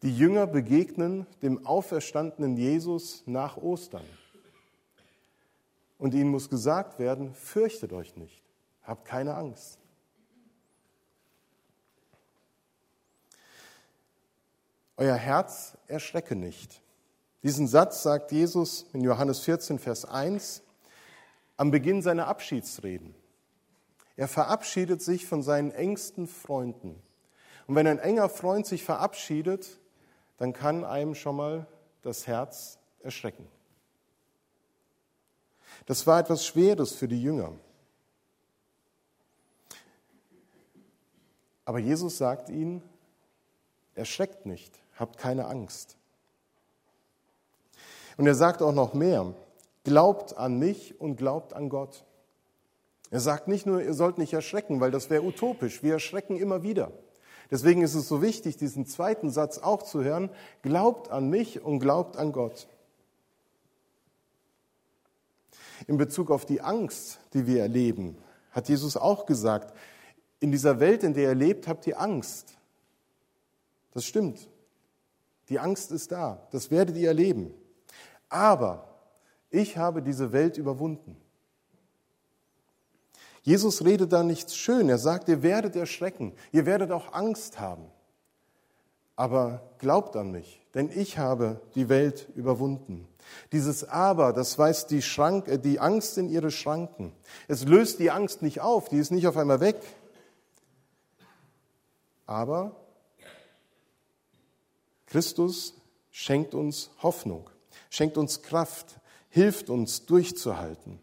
Die 0.03 0.15
Jünger 0.15 0.47
begegnen 0.47 1.27
dem 1.43 1.65
auferstandenen 1.65 2.57
Jesus 2.57 3.21
nach 3.27 3.57
Ostern. 3.57 4.05
Und 5.99 6.15
ihnen 6.15 6.31
muss 6.31 6.49
gesagt 6.49 6.97
werden, 6.97 7.35
fürchtet 7.35 7.93
euch 7.93 8.15
nicht, 8.15 8.41
habt 8.81 9.05
keine 9.05 9.35
Angst. 9.35 9.77
Euer 14.97 15.15
Herz 15.15 15.77
erschrecke 15.87 16.35
nicht. 16.35 16.81
Diesen 17.43 17.67
Satz 17.67 18.01
sagt 18.01 18.31
Jesus 18.31 18.87
in 18.93 19.01
Johannes 19.01 19.41
14, 19.41 19.77
Vers 19.77 20.05
1 20.05 20.63
am 21.57 21.69
Beginn 21.69 22.01
seiner 22.01 22.27
Abschiedsreden. 22.27 23.13
Er 24.15 24.27
verabschiedet 24.27 25.01
sich 25.01 25.27
von 25.27 25.43
seinen 25.43 25.71
engsten 25.71 26.27
Freunden. 26.27 27.01
Und 27.67 27.75
wenn 27.75 27.87
ein 27.87 27.99
enger 27.99 28.29
Freund 28.29 28.65
sich 28.65 28.83
verabschiedet, 28.83 29.79
dann 30.41 30.53
kann 30.53 30.83
einem 30.83 31.13
schon 31.13 31.35
mal 31.35 31.67
das 32.01 32.25
Herz 32.25 32.79
erschrecken. 33.03 33.47
Das 35.85 36.07
war 36.07 36.19
etwas 36.19 36.47
Schweres 36.47 36.95
für 36.95 37.07
die 37.07 37.21
Jünger. 37.21 37.51
Aber 41.63 41.77
Jesus 41.77 42.17
sagt 42.17 42.49
ihnen, 42.49 42.81
erschreckt 43.93 44.47
nicht, 44.47 44.73
habt 44.95 45.19
keine 45.19 45.45
Angst. 45.45 45.95
Und 48.17 48.25
er 48.25 48.33
sagt 48.33 48.63
auch 48.63 48.73
noch 48.73 48.95
mehr, 48.95 49.35
glaubt 49.83 50.35
an 50.37 50.57
mich 50.57 50.99
und 50.99 51.17
glaubt 51.17 51.53
an 51.53 51.69
Gott. 51.69 52.03
Er 53.11 53.19
sagt 53.19 53.47
nicht 53.47 53.67
nur, 53.67 53.83
ihr 53.83 53.93
sollt 53.93 54.17
nicht 54.17 54.33
erschrecken, 54.33 54.79
weil 54.79 54.89
das 54.89 55.11
wäre 55.11 55.21
utopisch. 55.21 55.83
Wir 55.83 55.93
erschrecken 55.93 56.35
immer 56.35 56.63
wieder. 56.63 56.91
Deswegen 57.51 57.81
ist 57.81 57.95
es 57.95 58.07
so 58.07 58.21
wichtig, 58.21 58.55
diesen 58.55 58.85
zweiten 58.85 59.29
Satz 59.29 59.57
auch 59.57 59.83
zu 59.83 60.03
hören. 60.03 60.29
Glaubt 60.61 61.11
an 61.11 61.29
mich 61.29 61.61
und 61.61 61.79
glaubt 61.79 62.15
an 62.15 62.31
Gott. 62.31 62.67
In 65.85 65.97
Bezug 65.97 66.31
auf 66.31 66.45
die 66.45 66.61
Angst, 66.61 67.19
die 67.33 67.45
wir 67.45 67.61
erleben, 67.61 68.17
hat 68.51 68.69
Jesus 68.69 68.95
auch 68.95 69.25
gesagt, 69.25 69.75
in 70.39 70.51
dieser 70.51 70.79
Welt, 70.79 71.03
in 71.03 71.13
der 71.13 71.29
ihr 71.29 71.35
lebt, 71.35 71.67
habt 71.67 71.85
ihr 71.87 71.99
Angst. 71.99 72.57
Das 73.91 74.05
stimmt. 74.05 74.49
Die 75.49 75.59
Angst 75.59 75.91
ist 75.91 76.11
da. 76.11 76.47
Das 76.51 76.71
werdet 76.71 76.95
ihr 76.95 77.09
erleben. 77.09 77.53
Aber 78.29 78.87
ich 79.49 79.77
habe 79.77 80.01
diese 80.01 80.31
Welt 80.31 80.57
überwunden. 80.57 81.17
Jesus 83.43 83.83
redet 83.83 84.13
da 84.13 84.23
nichts 84.23 84.55
schön. 84.55 84.89
Er 84.89 84.97
sagt, 84.97 85.27
ihr 85.27 85.41
werdet 85.41 85.75
erschrecken, 85.75 86.33
ihr 86.51 86.65
werdet 86.65 86.91
auch 86.91 87.13
Angst 87.13 87.59
haben. 87.59 87.85
Aber 89.15 89.61
glaubt 89.77 90.15
an 90.15 90.31
mich, 90.31 90.65
denn 90.73 90.89
ich 90.89 91.17
habe 91.17 91.61
die 91.75 91.89
Welt 91.89 92.27
überwunden. 92.35 93.07
Dieses 93.51 93.83
Aber, 93.83 94.33
das 94.33 94.57
weist 94.57 94.91
die, 94.91 95.01
Schrank, 95.01 95.47
äh, 95.47 95.57
die 95.57 95.79
Angst 95.79 96.17
in 96.17 96.29
ihre 96.29 96.51
Schranken. 96.51 97.13
Es 97.47 97.65
löst 97.65 97.99
die 97.99 98.11
Angst 98.11 98.41
nicht 98.41 98.61
auf, 98.61 98.89
die 98.89 98.97
ist 98.97 99.11
nicht 99.11 99.27
auf 99.27 99.37
einmal 99.37 99.59
weg. 99.59 99.81
Aber 102.25 102.75
Christus 105.05 105.75
schenkt 106.09 106.55
uns 106.55 106.91
Hoffnung, 107.03 107.49
schenkt 107.89 108.17
uns 108.17 108.41
Kraft, 108.41 108.99
hilft 109.29 109.69
uns 109.69 110.05
durchzuhalten. 110.05 110.99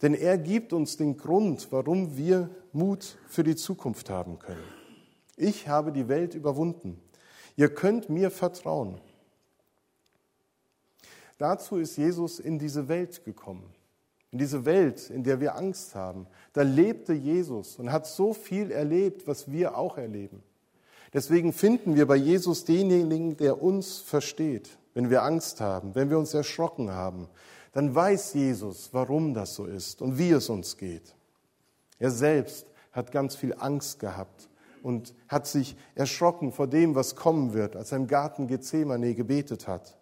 Denn 0.00 0.14
er 0.14 0.38
gibt 0.38 0.72
uns 0.72 0.96
den 0.96 1.16
Grund, 1.16 1.68
warum 1.70 2.16
wir 2.16 2.50
Mut 2.72 3.18
für 3.28 3.44
die 3.44 3.56
Zukunft 3.56 4.10
haben 4.10 4.38
können. 4.38 4.64
Ich 5.36 5.68
habe 5.68 5.92
die 5.92 6.08
Welt 6.08 6.34
überwunden. 6.34 7.00
Ihr 7.56 7.72
könnt 7.72 8.08
mir 8.08 8.30
vertrauen. 8.30 9.00
Dazu 11.38 11.76
ist 11.76 11.96
Jesus 11.96 12.38
in 12.38 12.58
diese 12.58 12.88
Welt 12.88 13.24
gekommen. 13.24 13.64
In 14.30 14.38
diese 14.38 14.64
Welt, 14.64 15.10
in 15.10 15.24
der 15.24 15.40
wir 15.40 15.56
Angst 15.56 15.94
haben. 15.94 16.26
Da 16.52 16.62
lebte 16.62 17.12
Jesus 17.12 17.76
und 17.76 17.92
hat 17.92 18.06
so 18.06 18.32
viel 18.32 18.70
erlebt, 18.70 19.26
was 19.26 19.50
wir 19.50 19.76
auch 19.76 19.98
erleben. 19.98 20.42
Deswegen 21.12 21.52
finden 21.52 21.94
wir 21.94 22.06
bei 22.06 22.16
Jesus 22.16 22.64
denjenigen, 22.64 23.36
der 23.36 23.62
uns 23.62 23.98
versteht, 23.98 24.78
wenn 24.94 25.10
wir 25.10 25.22
Angst 25.22 25.60
haben, 25.60 25.94
wenn 25.94 26.08
wir 26.08 26.18
uns 26.18 26.32
erschrocken 26.32 26.92
haben, 26.92 27.28
dann 27.72 27.94
weiß 27.94 28.34
Jesus, 28.34 28.90
warum 28.92 29.34
das 29.34 29.54
so 29.54 29.64
ist 29.64 30.02
und 30.02 30.18
wie 30.18 30.30
es 30.30 30.48
uns 30.48 30.76
geht. 30.76 31.14
Er 31.98 32.10
selbst 32.10 32.66
hat 32.92 33.10
ganz 33.10 33.34
viel 33.34 33.54
Angst 33.58 33.98
gehabt 33.98 34.48
und 34.82 35.14
hat 35.28 35.46
sich 35.46 35.76
erschrocken 35.94 36.52
vor 36.52 36.66
dem, 36.66 36.94
was 36.94 37.16
kommen 37.16 37.54
wird, 37.54 37.76
als 37.76 37.92
er 37.92 37.98
im 37.98 38.06
Garten 38.06 38.46
Gethsemane 38.46 39.14
gebetet 39.14 39.66
hat, 39.66 39.96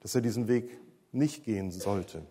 dass 0.00 0.14
er 0.14 0.20
diesen 0.20 0.48
Weg 0.48 0.78
nicht 1.12 1.44
gehen 1.44 1.70
sollte. 1.70 2.22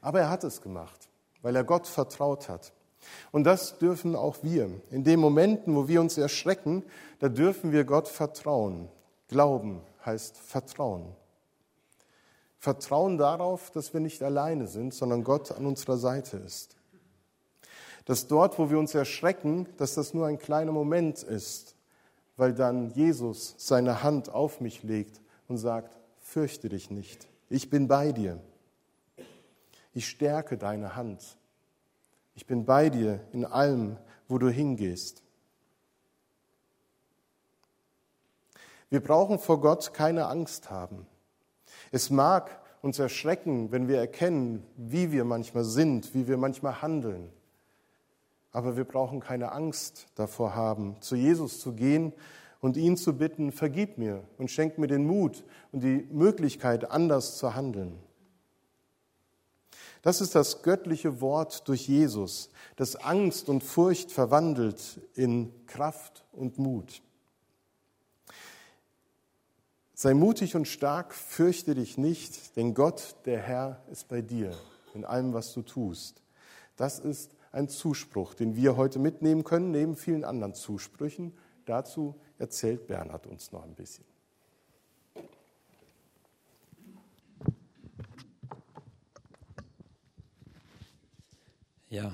Aber 0.00 0.20
er 0.20 0.30
hat 0.30 0.44
es 0.44 0.60
gemacht, 0.60 1.08
weil 1.42 1.54
er 1.54 1.64
Gott 1.64 1.86
vertraut 1.86 2.48
hat. 2.48 2.72
Und 3.30 3.44
das 3.44 3.78
dürfen 3.78 4.16
auch 4.16 4.38
wir. 4.42 4.70
In 4.90 5.04
den 5.04 5.20
Momenten, 5.20 5.76
wo 5.76 5.86
wir 5.86 6.00
uns 6.00 6.18
erschrecken, 6.18 6.82
da 7.20 7.28
dürfen 7.28 7.70
wir 7.70 7.84
Gott 7.84 8.08
vertrauen. 8.08 8.88
Glauben 9.28 9.80
heißt 10.04 10.38
Vertrauen. 10.38 11.04
Vertrauen 12.58 13.18
darauf, 13.18 13.70
dass 13.70 13.92
wir 13.92 14.00
nicht 14.00 14.22
alleine 14.22 14.66
sind, 14.66 14.94
sondern 14.94 15.24
Gott 15.24 15.52
an 15.52 15.66
unserer 15.66 15.98
Seite 15.98 16.38
ist. 16.38 16.76
Dass 18.04 18.26
dort, 18.26 18.58
wo 18.58 18.70
wir 18.70 18.78
uns 18.78 18.94
erschrecken, 18.94 19.68
dass 19.76 19.94
das 19.94 20.14
nur 20.14 20.26
ein 20.26 20.38
kleiner 20.38 20.72
Moment 20.72 21.22
ist, 21.22 21.76
weil 22.36 22.54
dann 22.54 22.90
Jesus 22.90 23.54
seine 23.58 24.02
Hand 24.02 24.28
auf 24.28 24.60
mich 24.60 24.82
legt 24.82 25.20
und 25.48 25.58
sagt, 25.58 25.96
fürchte 26.20 26.68
dich 26.68 26.90
nicht, 26.90 27.26
ich 27.48 27.70
bin 27.70 27.88
bei 27.88 28.12
dir. 28.12 28.40
Ich 29.92 30.08
stärke 30.08 30.58
deine 30.58 30.96
Hand. 30.96 31.38
Ich 32.34 32.46
bin 32.46 32.66
bei 32.66 32.90
dir 32.90 33.20
in 33.32 33.46
allem, 33.46 33.96
wo 34.28 34.36
du 34.36 34.50
hingehst. 34.50 35.22
Wir 38.90 39.02
brauchen 39.02 39.38
vor 39.38 39.60
Gott 39.60 39.94
keine 39.94 40.26
Angst 40.26 40.70
haben. 40.70 41.06
Es 41.92 42.10
mag 42.10 42.60
uns 42.82 42.98
erschrecken, 42.98 43.72
wenn 43.72 43.88
wir 43.88 43.98
erkennen, 43.98 44.64
wie 44.76 45.12
wir 45.12 45.24
manchmal 45.24 45.64
sind, 45.64 46.14
wie 46.14 46.28
wir 46.28 46.36
manchmal 46.36 46.82
handeln. 46.82 47.30
Aber 48.52 48.76
wir 48.76 48.84
brauchen 48.84 49.20
keine 49.20 49.52
Angst 49.52 50.06
davor 50.14 50.54
haben, 50.54 50.96
zu 51.00 51.16
Jesus 51.16 51.60
zu 51.60 51.72
gehen 51.72 52.12
und 52.60 52.76
ihn 52.76 52.96
zu 52.96 53.16
bitten, 53.16 53.52
vergib 53.52 53.98
mir 53.98 54.22
und 54.38 54.50
schenk 54.50 54.78
mir 54.78 54.86
den 54.86 55.06
Mut 55.06 55.44
und 55.72 55.82
die 55.82 56.06
Möglichkeit, 56.10 56.90
anders 56.90 57.36
zu 57.36 57.54
handeln. 57.54 57.98
Das 60.02 60.20
ist 60.20 60.34
das 60.34 60.62
göttliche 60.62 61.20
Wort 61.20 61.66
durch 61.68 61.88
Jesus, 61.88 62.48
das 62.76 62.96
Angst 62.96 63.48
und 63.48 63.64
Furcht 63.64 64.12
verwandelt 64.12 65.00
in 65.14 65.52
Kraft 65.66 66.24
und 66.32 66.58
Mut. 66.58 67.02
Sei 69.98 70.12
mutig 70.12 70.54
und 70.54 70.68
stark, 70.68 71.14
fürchte 71.14 71.74
dich 71.74 71.96
nicht, 71.96 72.54
denn 72.58 72.74
Gott, 72.74 73.16
der 73.24 73.40
Herr, 73.40 73.82
ist 73.90 74.08
bei 74.08 74.20
dir 74.20 74.54
in 74.92 75.06
allem, 75.06 75.32
was 75.32 75.54
du 75.54 75.62
tust. 75.62 76.20
Das 76.76 76.98
ist 76.98 77.34
ein 77.50 77.70
Zuspruch, 77.70 78.34
den 78.34 78.56
wir 78.56 78.76
heute 78.76 78.98
mitnehmen 78.98 79.42
können, 79.42 79.70
neben 79.70 79.96
vielen 79.96 80.22
anderen 80.22 80.52
Zusprüchen. 80.52 81.32
Dazu 81.64 82.14
erzählt 82.38 82.86
Bernhard 82.88 83.26
uns 83.26 83.52
noch 83.52 83.64
ein 83.64 83.74
bisschen. 83.74 84.04
Ja, 91.88 92.12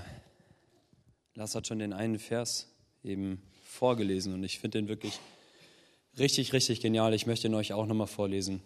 Lars 1.34 1.56
hat 1.56 1.66
schon 1.66 1.80
den 1.80 1.92
einen 1.92 2.20
Vers 2.20 2.68
eben 3.02 3.42
vorgelesen 3.64 4.34
und 4.34 4.44
ich 4.44 4.60
finde 4.60 4.78
den 4.78 4.86
wirklich 4.86 5.18
Richtig, 6.18 6.52
richtig 6.52 6.80
genial. 6.80 7.14
Ich 7.14 7.26
möchte 7.26 7.48
ihn 7.48 7.54
euch 7.54 7.72
auch 7.72 7.86
nochmal 7.86 8.06
vorlesen. 8.06 8.60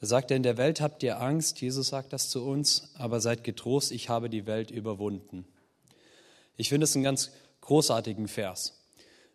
Da 0.00 0.06
sagt 0.06 0.32
er, 0.32 0.36
in 0.36 0.42
der 0.42 0.56
Welt 0.56 0.80
habt 0.80 1.02
ihr 1.04 1.20
Angst, 1.20 1.60
Jesus 1.60 1.88
sagt 1.88 2.12
das 2.12 2.28
zu 2.28 2.44
uns, 2.44 2.90
aber 2.94 3.20
seid 3.20 3.44
getrost, 3.44 3.92
ich 3.92 4.08
habe 4.08 4.28
die 4.28 4.46
Welt 4.46 4.72
überwunden. 4.72 5.44
Ich 6.56 6.68
finde 6.68 6.84
es 6.84 6.94
einen 6.96 7.04
ganz 7.04 7.30
großartigen 7.60 8.26
Vers. 8.26 8.82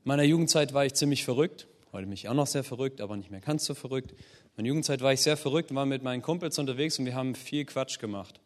In 0.04 0.10
meiner 0.10 0.24
Jugendzeit 0.24 0.74
war 0.74 0.86
ich 0.86 0.94
ziemlich 0.96 1.24
verrückt, 1.24 1.68
heute 1.94 2.06
mich 2.06 2.28
auch 2.28 2.34
noch 2.34 2.48
sehr 2.48 2.66
verrückt, 2.66 3.00
aber 3.00 3.16
nicht 3.16 3.32
mehr 3.32 3.40
ganz 3.40 3.64
so 3.64 3.76
verrückt. 3.76 4.12
In 4.12 4.18
meiner 4.58 4.68
Jugendzeit 4.68 5.00
war 5.00 5.14
ich 5.14 5.22
sehr 5.22 5.38
verrückt, 5.38 5.74
war 5.74 5.86
mit 5.86 6.04
meinen 6.04 6.22
Kumpels 6.22 6.60
unterwegs 6.60 7.00
und 7.00 7.06
wir 7.06 7.16
haben 7.16 7.34
viel 7.34 7.64
Quatsch 7.64 8.00
gemacht. 8.00 8.42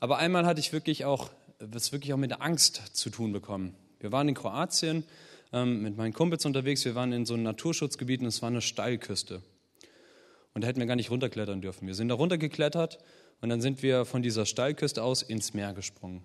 Aber 0.00 0.16
einmal 0.16 0.46
hatte 0.46 0.60
ich 0.60 0.72
wirklich 0.72 1.04
auch, 1.04 1.30
es 1.58 1.92
wirklich 1.92 2.14
auch 2.14 2.18
mit 2.18 2.40
Angst 2.40 2.96
zu 2.96 3.10
tun 3.10 3.32
bekommen. 3.32 3.74
Wir 4.00 4.10
waren 4.10 4.28
in 4.28 4.34
Kroatien 4.34 5.04
ähm, 5.52 5.82
mit 5.82 5.96
meinen 5.96 6.12
Kumpels 6.12 6.44
unterwegs. 6.46 6.84
Wir 6.84 6.94
waren 6.94 7.12
in 7.12 7.26
so 7.26 7.34
einem 7.34 7.42
Naturschutzgebiet 7.42 8.20
und 8.20 8.26
es 8.26 8.42
war 8.42 8.48
eine 8.48 8.60
Steilküste. 8.60 9.42
Und 10.54 10.62
da 10.62 10.68
hätten 10.68 10.78
wir 10.78 10.86
gar 10.86 10.96
nicht 10.96 11.10
runterklettern 11.10 11.60
dürfen. 11.60 11.86
Wir 11.86 11.94
sind 11.94 12.08
da 12.08 12.14
runtergeklettert 12.14 12.98
und 13.40 13.48
dann 13.48 13.60
sind 13.60 13.82
wir 13.82 14.04
von 14.04 14.22
dieser 14.22 14.46
Steilküste 14.46 15.02
aus 15.02 15.22
ins 15.22 15.52
Meer 15.52 15.74
gesprungen. 15.74 16.22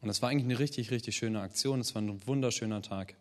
Und 0.00 0.08
das 0.08 0.22
war 0.22 0.28
eigentlich 0.28 0.44
eine 0.44 0.58
richtig, 0.58 0.90
richtig 0.90 1.16
schöne 1.16 1.40
Aktion. 1.40 1.80
Es 1.80 1.94
war 1.94 2.02
ein 2.02 2.26
wunderschöner 2.26 2.82
Tag. 2.82 3.14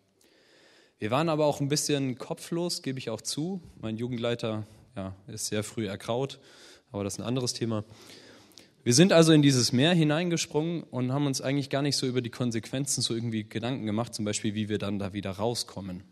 Wir 0.99 1.11
waren 1.11 1.29
aber 1.29 1.45
auch 1.45 1.61
ein 1.61 1.69
bisschen 1.69 2.17
kopflos, 2.17 2.81
gebe 2.81 2.97
ich 2.97 3.09
auch 3.09 3.21
zu. 3.21 3.61
Mein 3.79 3.97
Jugendleiter 3.97 4.65
ja, 4.95 5.15
ist 5.27 5.47
sehr 5.47 5.63
früh 5.63 5.87
erkraut, 5.87 6.39
aber 6.91 7.03
das 7.03 7.13
ist 7.13 7.19
ein 7.19 7.25
anderes 7.25 7.53
Thema. 7.53 7.83
Wir 8.87 8.93
sind 8.93 9.11
also 9.11 9.33
in 9.33 9.41
dieses 9.41 9.73
Meer 9.73 9.93
hineingesprungen 9.93 10.83
und 10.83 11.11
haben 11.11 11.25
uns 11.25 11.41
eigentlich 11.41 11.69
gar 11.69 11.81
nicht 11.81 11.97
so 11.97 12.07
über 12.07 12.21
die 12.21 12.29
Konsequenzen 12.29 13.01
so 13.01 13.13
irgendwie 13.13 13.43
Gedanken 13.43 13.85
gemacht, 13.85 14.13
zum 14.13 14.23
Beispiel, 14.23 14.55
wie 14.55 14.69
wir 14.69 14.77
dann 14.77 14.97
da 14.97 15.11
wieder 15.11 15.31
rauskommen. 15.31 16.05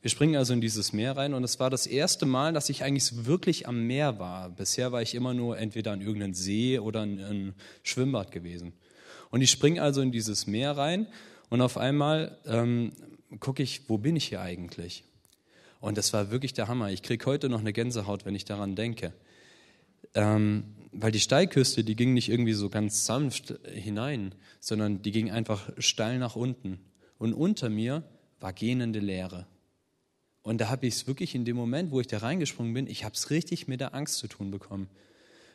Wir 0.00 0.10
springen 0.10 0.34
also 0.36 0.54
in 0.54 0.62
dieses 0.62 0.94
Meer 0.94 1.18
rein 1.18 1.34
und 1.34 1.44
es 1.44 1.60
war 1.60 1.68
das 1.68 1.86
erste 1.86 2.24
Mal, 2.24 2.54
dass 2.54 2.70
ich 2.70 2.82
eigentlich 2.82 3.26
wirklich 3.26 3.68
am 3.68 3.86
Meer 3.86 4.18
war. 4.18 4.48
Bisher 4.48 4.90
war 4.90 5.02
ich 5.02 5.14
immer 5.14 5.34
nur 5.34 5.58
entweder 5.58 5.92
an 5.92 6.00
irgendeinem 6.00 6.32
See 6.32 6.78
oder 6.78 7.02
in 7.02 7.20
einem 7.20 7.54
Schwimmbad 7.82 8.32
gewesen. 8.32 8.72
Und 9.28 9.42
ich 9.42 9.50
springe 9.50 9.82
also 9.82 10.00
in 10.00 10.10
dieses 10.10 10.46
Meer 10.46 10.78
rein 10.78 11.08
und 11.50 11.60
auf 11.60 11.76
einmal 11.76 12.38
ähm, 12.46 12.92
gucke 13.38 13.62
ich, 13.62 13.90
wo 13.90 13.98
bin 13.98 14.16
ich 14.16 14.28
hier 14.28 14.40
eigentlich? 14.40 15.04
Und 15.78 15.98
das 15.98 16.14
war 16.14 16.30
wirklich 16.30 16.54
der 16.54 16.68
Hammer. 16.68 16.90
Ich 16.90 17.02
kriege 17.02 17.26
heute 17.26 17.50
noch 17.50 17.60
eine 17.60 17.74
Gänsehaut, 17.74 18.24
wenn 18.24 18.34
ich 18.34 18.46
daran 18.46 18.76
denke. 18.76 19.12
Ähm, 20.14 20.64
weil 20.92 21.12
die 21.12 21.20
Steilküste, 21.20 21.84
die 21.84 21.96
ging 21.96 22.14
nicht 22.14 22.28
irgendwie 22.28 22.52
so 22.52 22.68
ganz 22.68 23.06
sanft 23.06 23.54
hinein, 23.72 24.34
sondern 24.60 25.02
die 25.02 25.12
ging 25.12 25.30
einfach 25.30 25.70
steil 25.78 26.18
nach 26.18 26.36
unten. 26.36 26.78
Und 27.18 27.32
unter 27.34 27.68
mir 27.68 28.04
war 28.40 28.52
gähnende 28.52 29.00
Leere. 29.00 29.46
Und 30.42 30.60
da 30.60 30.70
habe 30.70 30.86
ich 30.86 30.94
es 30.94 31.06
wirklich 31.06 31.34
in 31.34 31.44
dem 31.44 31.56
Moment, 31.56 31.90
wo 31.90 32.00
ich 32.00 32.06
da 32.06 32.18
reingesprungen 32.18 32.72
bin, 32.72 32.86
ich 32.86 33.04
habe 33.04 33.14
es 33.14 33.30
richtig 33.30 33.68
mit 33.68 33.80
der 33.80 33.94
Angst 33.94 34.18
zu 34.18 34.28
tun 34.28 34.50
bekommen. 34.50 34.88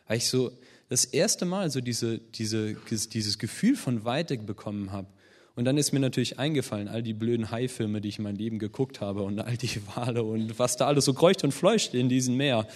Weil 0.08 0.18
ich 0.18 0.28
so 0.28 0.52
das 0.90 1.06
erste 1.06 1.46
Mal 1.46 1.72
so 1.72 1.82
diese, 1.82 2.20
diese, 2.20 2.76
dieses 2.76 3.40
Gefühl 3.40 3.76
von 3.76 4.06
Weite 4.06 4.38
bekommen 4.38 4.92
habe. 4.92 5.08
Und 5.56 5.66
dann 5.66 5.78
ist 5.78 5.94
mir 5.94 6.00
natürlich 6.00 6.40
eingefallen, 6.40 6.88
all 6.88 7.04
die 7.04 7.14
blöden 7.14 7.52
Haifilme, 7.52 8.02
die 8.02 8.10
ich 8.10 8.18
in 8.18 8.24
meinem 8.24 8.38
Leben 8.38 8.60
geguckt 8.60 9.02
habe 9.02 9.24
und 9.24 9.40
all 9.40 9.56
die 9.58 9.82
Wale 9.96 10.24
und 10.24 10.60
was 10.60 10.78
da 10.78 10.88
alles 10.88 11.06
so 11.06 11.14
kreucht 11.14 11.44
und 11.44 11.54
fleucht 11.54 11.94
in 11.94 12.10
diesem 12.10 12.38
Meer. 12.38 12.68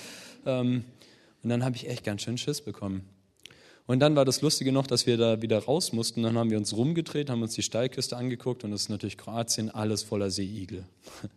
Ähm, 0.45 0.85
und 1.43 1.49
dann 1.49 1.63
habe 1.63 1.75
ich 1.75 1.87
echt 1.87 2.03
ganz 2.03 2.21
schön 2.21 2.37
Schiss 2.37 2.61
bekommen. 2.61 3.07
Und 3.87 4.01
dann 4.01 4.17
war 4.17 4.25
das 4.25 4.41
Lustige 4.41 4.73
noch, 4.73 4.85
dass 4.85 5.07
wir 5.07 5.15
da 5.17 5.41
wieder 5.41 5.59
raus 5.59 5.93
mussten. 5.93 6.23
Dann 6.23 6.37
haben 6.37 6.49
wir 6.49 6.57
uns 6.57 6.75
rumgedreht, 6.75 7.29
haben 7.29 7.41
uns 7.41 7.53
die 7.53 7.63
Steilküste 7.63 8.17
angeguckt 8.17 8.65
und 8.65 8.73
es 8.73 8.83
ist 8.83 8.89
natürlich 8.89 9.17
Kroatien, 9.17 9.71
alles 9.71 10.03
voller 10.03 10.29
Seeigel. 10.29 10.85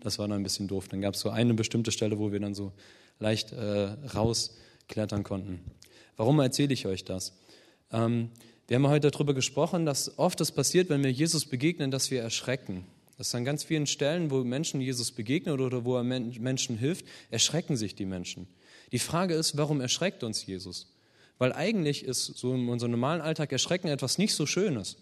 Das 0.00 0.20
war 0.20 0.28
dann 0.28 0.38
ein 0.38 0.42
bisschen 0.44 0.68
doof. 0.68 0.86
Dann 0.88 1.00
gab 1.00 1.14
es 1.14 1.20
so 1.20 1.30
eine 1.30 1.54
bestimmte 1.54 1.90
Stelle, 1.90 2.18
wo 2.18 2.30
wir 2.30 2.38
dann 2.38 2.54
so 2.54 2.70
leicht 3.18 3.52
äh, 3.52 3.96
rausklettern 4.14 5.24
konnten. 5.24 5.58
Warum 6.16 6.38
erzähle 6.38 6.74
ich 6.74 6.86
euch 6.86 7.02
das? 7.02 7.32
Ähm, 7.90 8.30
wir 8.68 8.76
haben 8.76 8.86
heute 8.86 9.10
darüber 9.10 9.34
gesprochen, 9.34 9.86
dass 9.86 10.18
oft 10.18 10.38
das 10.38 10.52
passiert, 10.52 10.90
wenn 10.90 11.02
wir 11.02 11.10
Jesus 11.10 11.46
begegnen, 11.46 11.90
dass 11.90 12.10
wir 12.10 12.20
erschrecken. 12.20 12.84
Das 13.16 13.28
ist 13.28 13.34
an 13.34 13.44
ganz 13.44 13.64
vielen 13.64 13.86
Stellen, 13.86 14.30
wo 14.30 14.44
Menschen 14.44 14.80
Jesus 14.80 15.10
begegnen 15.10 15.58
oder 15.58 15.84
wo 15.84 15.96
er 15.96 16.04
Menschen 16.04 16.76
hilft, 16.76 17.06
erschrecken 17.30 17.76
sich 17.76 17.94
die 17.94 18.04
Menschen. 18.04 18.46
Die 18.96 19.00
Frage 19.00 19.34
ist, 19.34 19.58
warum 19.58 19.82
erschreckt 19.82 20.24
uns 20.24 20.46
Jesus? 20.46 20.90
Weil 21.36 21.52
eigentlich 21.52 22.02
ist 22.02 22.24
so 22.38 22.54
in 22.54 22.66
unserem 22.66 22.92
normalen 22.92 23.20
Alltag 23.20 23.52
Erschrecken 23.52 23.88
etwas 23.88 24.16
nicht 24.16 24.34
so 24.34 24.46
Schönes. 24.46 24.96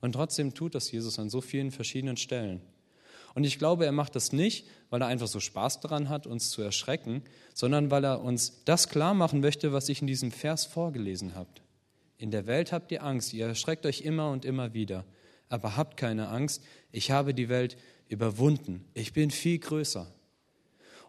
Und 0.00 0.14
trotzdem 0.14 0.54
tut 0.54 0.74
das 0.74 0.90
Jesus 0.90 1.20
an 1.20 1.30
so 1.30 1.40
vielen 1.40 1.70
verschiedenen 1.70 2.16
Stellen. 2.16 2.62
Und 3.36 3.44
ich 3.44 3.60
glaube, 3.60 3.86
er 3.86 3.92
macht 3.92 4.16
das 4.16 4.32
nicht, 4.32 4.66
weil 4.90 5.02
er 5.02 5.06
einfach 5.06 5.28
so 5.28 5.38
Spaß 5.38 5.78
daran 5.78 6.08
hat, 6.08 6.26
uns 6.26 6.50
zu 6.50 6.62
erschrecken, 6.62 7.22
sondern 7.54 7.92
weil 7.92 8.02
er 8.02 8.22
uns 8.22 8.64
das 8.64 8.88
klar 8.88 9.14
machen 9.14 9.38
möchte, 9.38 9.72
was 9.72 9.88
ich 9.88 10.00
in 10.00 10.08
diesem 10.08 10.32
Vers 10.32 10.66
vorgelesen 10.66 11.36
habe. 11.36 11.48
In 12.18 12.32
der 12.32 12.48
Welt 12.48 12.72
habt 12.72 12.90
ihr 12.90 13.04
Angst, 13.04 13.34
ihr 13.34 13.46
erschreckt 13.46 13.86
euch 13.86 14.00
immer 14.00 14.32
und 14.32 14.44
immer 14.44 14.74
wieder. 14.74 15.04
Aber 15.48 15.76
habt 15.76 15.96
keine 15.96 16.26
Angst, 16.26 16.60
ich 16.90 17.12
habe 17.12 17.34
die 17.34 17.48
Welt 17.48 17.76
überwunden. 18.08 18.84
Ich 18.94 19.12
bin 19.12 19.30
viel 19.30 19.60
größer. 19.60 20.12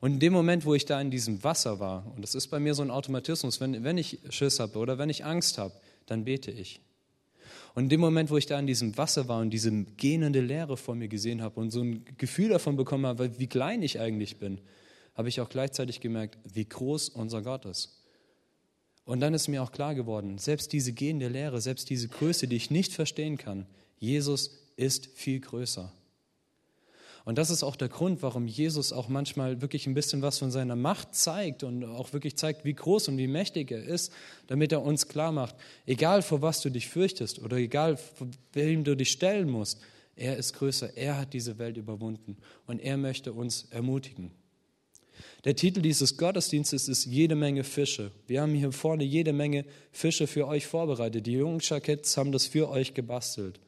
Und 0.04 0.16
in 0.16 0.20
dem 0.20 0.34
Moment, 0.34 0.66
wo 0.66 0.76
ich 0.76 0.84
da 0.84 1.00
in 1.00 1.12
diesem 1.12 1.46
Wasser 1.46 1.80
war, 1.80 2.06
und 2.14 2.24
das 2.24 2.36
ist 2.36 2.48
bei 2.48 2.60
mir 2.60 2.74
so 2.74 2.82
ein 2.82 2.92
Automatismus, 2.92 3.62
wenn, 3.62 3.86
wenn 3.86 3.98
ich 3.98 4.20
Schiss 4.32 4.60
habe 4.60 4.78
oder 4.78 4.98
wenn 4.98 5.10
ich 5.10 5.24
Angst 5.24 5.58
habe, 5.58 5.74
dann 6.08 6.26
bete 6.26 6.52
ich. 6.52 6.82
Und 7.74 7.84
in 7.84 7.90
dem 7.90 8.02
Moment, 8.02 8.30
wo 8.30 8.36
ich 8.36 8.46
da 8.46 8.60
in 8.60 8.68
diesem 8.68 8.98
Wasser 8.98 9.30
war 9.30 9.40
und 9.40 9.52
diese 9.52 9.72
gähnende 9.72 10.42
Leere 10.42 10.76
vor 10.76 10.96
mir 10.96 11.08
gesehen 11.08 11.42
habe 11.42 11.58
und 11.58 11.72
so 11.72 11.80
ein 11.80 12.04
Gefühl 12.18 12.50
davon 12.50 12.76
bekommen 12.76 13.06
habe, 13.06 13.40
wie 13.40 13.48
klein 13.48 13.82
ich 13.82 14.02
eigentlich 14.02 14.40
bin, 14.40 14.60
habe 15.16 15.30
ich 15.30 15.40
auch 15.40 15.48
gleichzeitig 15.48 16.02
gemerkt, 16.02 16.38
wie 16.54 16.66
groß 16.66 17.08
unser 17.08 17.42
Gott 17.42 17.64
ist. 17.64 18.04
Und 19.06 19.22
dann 19.22 19.34
ist 19.34 19.48
mir 19.48 19.64
auch 19.64 19.72
klar 19.72 19.96
geworden, 19.96 20.38
selbst 20.38 20.74
diese 20.74 20.92
gehende 20.92 21.30
Lehre, 21.30 21.62
selbst 21.62 21.90
diese 21.90 22.10
Größe, 22.10 22.50
die 22.50 22.58
ich 22.58 22.72
nicht 22.72 22.92
verstehen 22.92 23.38
kann, 23.38 23.68
Jesus 24.00 24.52
ist 24.76 25.06
viel 25.16 25.40
größer. 25.40 25.94
Und 27.26 27.38
das 27.38 27.50
ist 27.50 27.64
auch 27.64 27.78
der 27.78 27.88
Grund, 27.88 28.22
warum 28.22 28.48
Jesus 28.48 28.92
auch 28.92 29.08
manchmal 29.08 29.62
wirklich 29.62 29.88
ein 29.88 29.94
bisschen 29.94 30.22
was 30.22 30.40
von 30.40 30.52
seiner 30.52 30.76
Macht 30.76 31.16
zeigt 31.16 31.64
und 31.64 31.86
auch 31.86 32.12
wirklich 32.12 32.36
zeigt, 32.36 32.66
wie 32.66 32.74
groß 32.74 33.08
und 33.08 33.18
wie 33.18 33.28
mächtig 33.28 33.72
er 33.72 33.82
ist, 33.82 34.12
damit 34.48 34.74
er 34.74 34.82
uns 34.82 35.08
klar 35.08 35.32
macht, 35.32 35.56
egal 35.86 36.22
vor 36.22 36.42
was 36.42 36.62
du 36.62 36.70
dich 36.70 36.90
fürchtest 36.90 37.40
oder 37.40 37.58
egal 37.58 37.96
vor 37.96 38.28
wem 38.52 38.84
du 38.84 38.96
dich 38.96 39.12
stellen 39.12 39.50
musst, 39.50 39.80
er 40.16 40.38
ist 40.38 40.54
größer, 40.54 40.98
er 40.98 41.18
hat 41.18 41.34
diese 41.34 41.58
Welt 41.58 41.78
überwunden 41.78 42.38
und 42.68 42.80
er 42.80 42.98
möchte 42.98 43.32
uns 43.32 43.68
ermutigen. 43.72 44.32
Der 45.46 45.56
Titel 45.56 45.82
dieses 45.82 46.18
Gottesdienstes 46.18 46.88
ist 46.88 47.06
Jede 47.06 47.36
Menge 47.36 47.64
Fische. 47.64 48.12
Wir 48.28 48.42
haben 48.42 48.54
hier 48.54 48.72
vorne 48.72 49.04
jede 49.04 49.34
Menge 49.34 49.66
Fische 49.92 50.28
für 50.28 50.48
euch 50.48 50.68
vorbereitet. 50.68 51.26
Die 51.26 51.34
jungen 51.34 51.60
Jackets 51.62 52.16
haben 52.16 52.32
das 52.32 52.48
für 52.48 52.70
euch 52.70 52.94
gebastelt. 52.94 53.60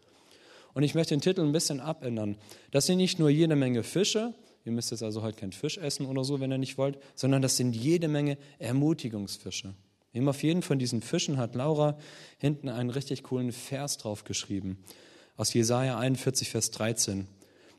Und 0.75 0.83
ich 0.83 0.93
möchte 0.93 1.15
den 1.15 1.21
Titel 1.21 1.41
ein 1.41 1.53
bisschen 1.53 1.79
abändern. 1.79 2.35
Das 2.69 2.85
sind 2.85 2.97
nicht 2.97 3.17
nur 3.17 3.29
jede 3.29 3.55
Menge 3.55 3.81
Fische, 3.81 4.35
ihr 4.65 4.73
müsst 4.73 4.91
jetzt 4.91 5.03
also 5.03 5.23
heute 5.23 5.39
keinen 5.39 5.53
Fisch 5.53 5.77
essen 5.77 6.05
oder 6.05 6.25
so, 6.25 6.41
wenn 6.41 6.51
ihr 6.51 6.57
nicht 6.57 6.77
wollt, 6.77 6.99
sondern 7.15 7.41
das 7.41 7.55
sind 7.55 7.73
jede 7.73 8.09
Menge 8.09 8.37
Ermutigungsfische. 8.59 9.73
Eben 10.13 10.27
auf 10.27 10.43
jeden 10.43 10.61
von 10.61 10.77
diesen 10.77 11.01
Fischen 11.01 11.37
hat 11.37 11.55
Laura 11.55 11.97
hinten 12.37 12.67
einen 12.67 12.89
richtig 12.89 13.23
coolen 13.23 13.53
Vers 13.53 13.97
draufgeschrieben. 13.97 14.77
Aus 15.37 15.53
Jesaja 15.53 15.97
41, 15.97 16.49
Vers 16.49 16.71
13. 16.71 17.27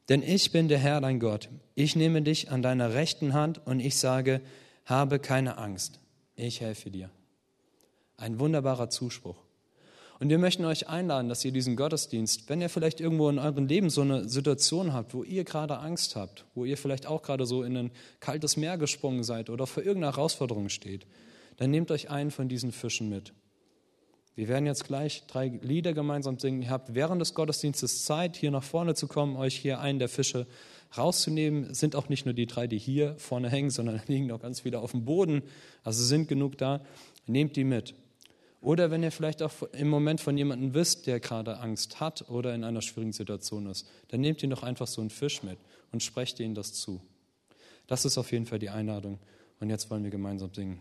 Denn 0.09 0.23
ich 0.23 0.51
bin 0.51 0.69
der 0.69 0.79
Herr 0.79 1.03
dein 1.03 1.21
Gott. 1.21 1.51
Ich 1.75 1.97
nehme 1.97 2.23
dich 2.23 2.51
an 2.51 2.63
deiner 2.63 2.95
rechten 2.95 3.35
Hand 3.35 3.67
und 3.67 3.81
ich 3.81 3.99
sage, 3.99 4.41
habe 4.87 5.19
keine 5.19 5.59
Angst. 5.59 6.01
Ich 6.35 6.63
helfe 6.63 6.91
dir. 6.91 7.11
Ein 8.17 8.39
wunderbarer 8.41 8.89
Zuspruch. 8.89 9.46
Und 10.19 10.31
wir 10.31 10.39
möchten 10.39 10.65
euch 10.65 10.89
einladen, 10.89 11.29
dass 11.29 11.45
ihr 11.45 11.53
diesen 11.53 11.77
Gottesdienst, 11.77 12.49
wenn 12.49 12.63
ihr 12.63 12.71
vielleicht 12.71 13.01
irgendwo 13.01 13.29
in 13.29 13.39
eurem 13.39 13.67
Leben 13.67 13.91
so 13.91 14.01
eine 14.01 14.29
Situation 14.29 14.95
habt, 14.95 15.13
wo 15.13 15.25
ihr 15.25 15.45
gerade 15.45 15.79
Angst 15.79 16.17
habt, 16.17 16.47
wo 16.55 16.65
ihr 16.65 16.79
vielleicht 16.79 17.07
auch 17.07 17.23
gerade 17.23 17.45
so 17.45 17.63
in 17.63 17.77
ein 17.77 17.91
kaltes 18.21 18.57
Meer 18.57 18.79
gesprungen 18.79 19.25
seid 19.25 19.51
oder 19.51 19.67
vor 19.67 19.83
irgendeiner 19.83 20.15
Herausforderung 20.15 20.71
steht, 20.71 21.07
dann 21.59 21.71
nehmt 21.71 21.91
euch 21.91 22.11
einen 22.11 22.31
von 22.31 22.49
diesen 22.49 22.73
Fischen 22.73 23.11
mit. 23.11 23.35
Wir 24.37 24.49
werden 24.49 24.67
jetzt 24.67 24.85
gleich 24.85 25.25
drei 25.27 25.49
Lieder 25.63 25.95
gemeinsam 25.95 26.39
singen. 26.39 26.61
Ihr 26.61 26.71
habt 26.71 26.95
während 26.95 27.23
des 27.23 27.33
Gottesdienstes 27.33 28.05
Zeit, 28.05 28.37
hier 28.37 28.51
nach 28.51 28.63
vorne 28.63 28.95
zu 28.95 29.09
kommen, 29.09 29.37
euch 29.37 29.57
hier 29.57 29.81
einen 29.81 29.99
der 29.99 30.11
Fische 30.11 30.47
rauszunehmen. 30.97 31.71
Es 31.71 31.81
sind 31.81 31.97
auch 31.97 32.11
nicht 32.11 32.27
nur 32.27 32.35
die 32.35 32.47
drei, 32.47 32.67
die 32.67 32.79
hier 32.79 33.17
vorne 33.19 33.51
hängen, 33.51 33.71
sondern 33.71 34.01
liegen 34.09 34.31
auch 34.31 34.41
ganz 34.41 34.61
viele 34.61 34.79
auf 34.79 34.91
dem 34.93 35.05
Boden. 35.05 35.43
Also 35.85 36.05
sind 36.05 36.29
genug 36.29 36.59
da. 36.59 36.83
Nehmt 37.27 37.57
die 37.57 37.65
mit. 37.65 37.95
Oder 38.67 38.91
wenn 38.91 39.05
ihr 39.05 39.13
vielleicht 39.13 39.43
auch 39.43 39.53
im 39.75 39.87
Moment 39.87 40.21
von 40.21 40.37
jemandem 40.37 40.75
wisst, 40.75 41.07
der 41.07 41.21
gerade 41.21 41.61
Angst 41.61 42.01
hat 42.01 42.29
oder 42.29 42.53
in 42.53 42.65
einer 42.65 42.83
schwierigen 42.83 43.13
Situation 43.13 43.67
ist, 43.67 43.87
dann 44.09 44.21
nehmt 44.21 44.43
ihr 44.43 44.49
doch 44.49 44.65
einfach 44.65 44.89
so 44.89 45.01
einen 45.01 45.11
Fisch 45.11 45.45
mit 45.45 45.57
und 45.93 46.03
sprecht 46.03 46.41
ihnen 46.41 46.57
das 46.57 46.73
zu. 46.73 47.01
Das 47.87 48.05
ist 48.05 48.19
auf 48.19 48.33
jeden 48.33 48.45
Fall 48.45 48.59
die 48.59 48.71
Einladung. 48.71 49.21
Und 49.61 49.71
jetzt 49.71 49.89
wollen 49.89 50.03
wir 50.03 50.11
gemeinsam 50.11 50.53
singen. 50.53 50.81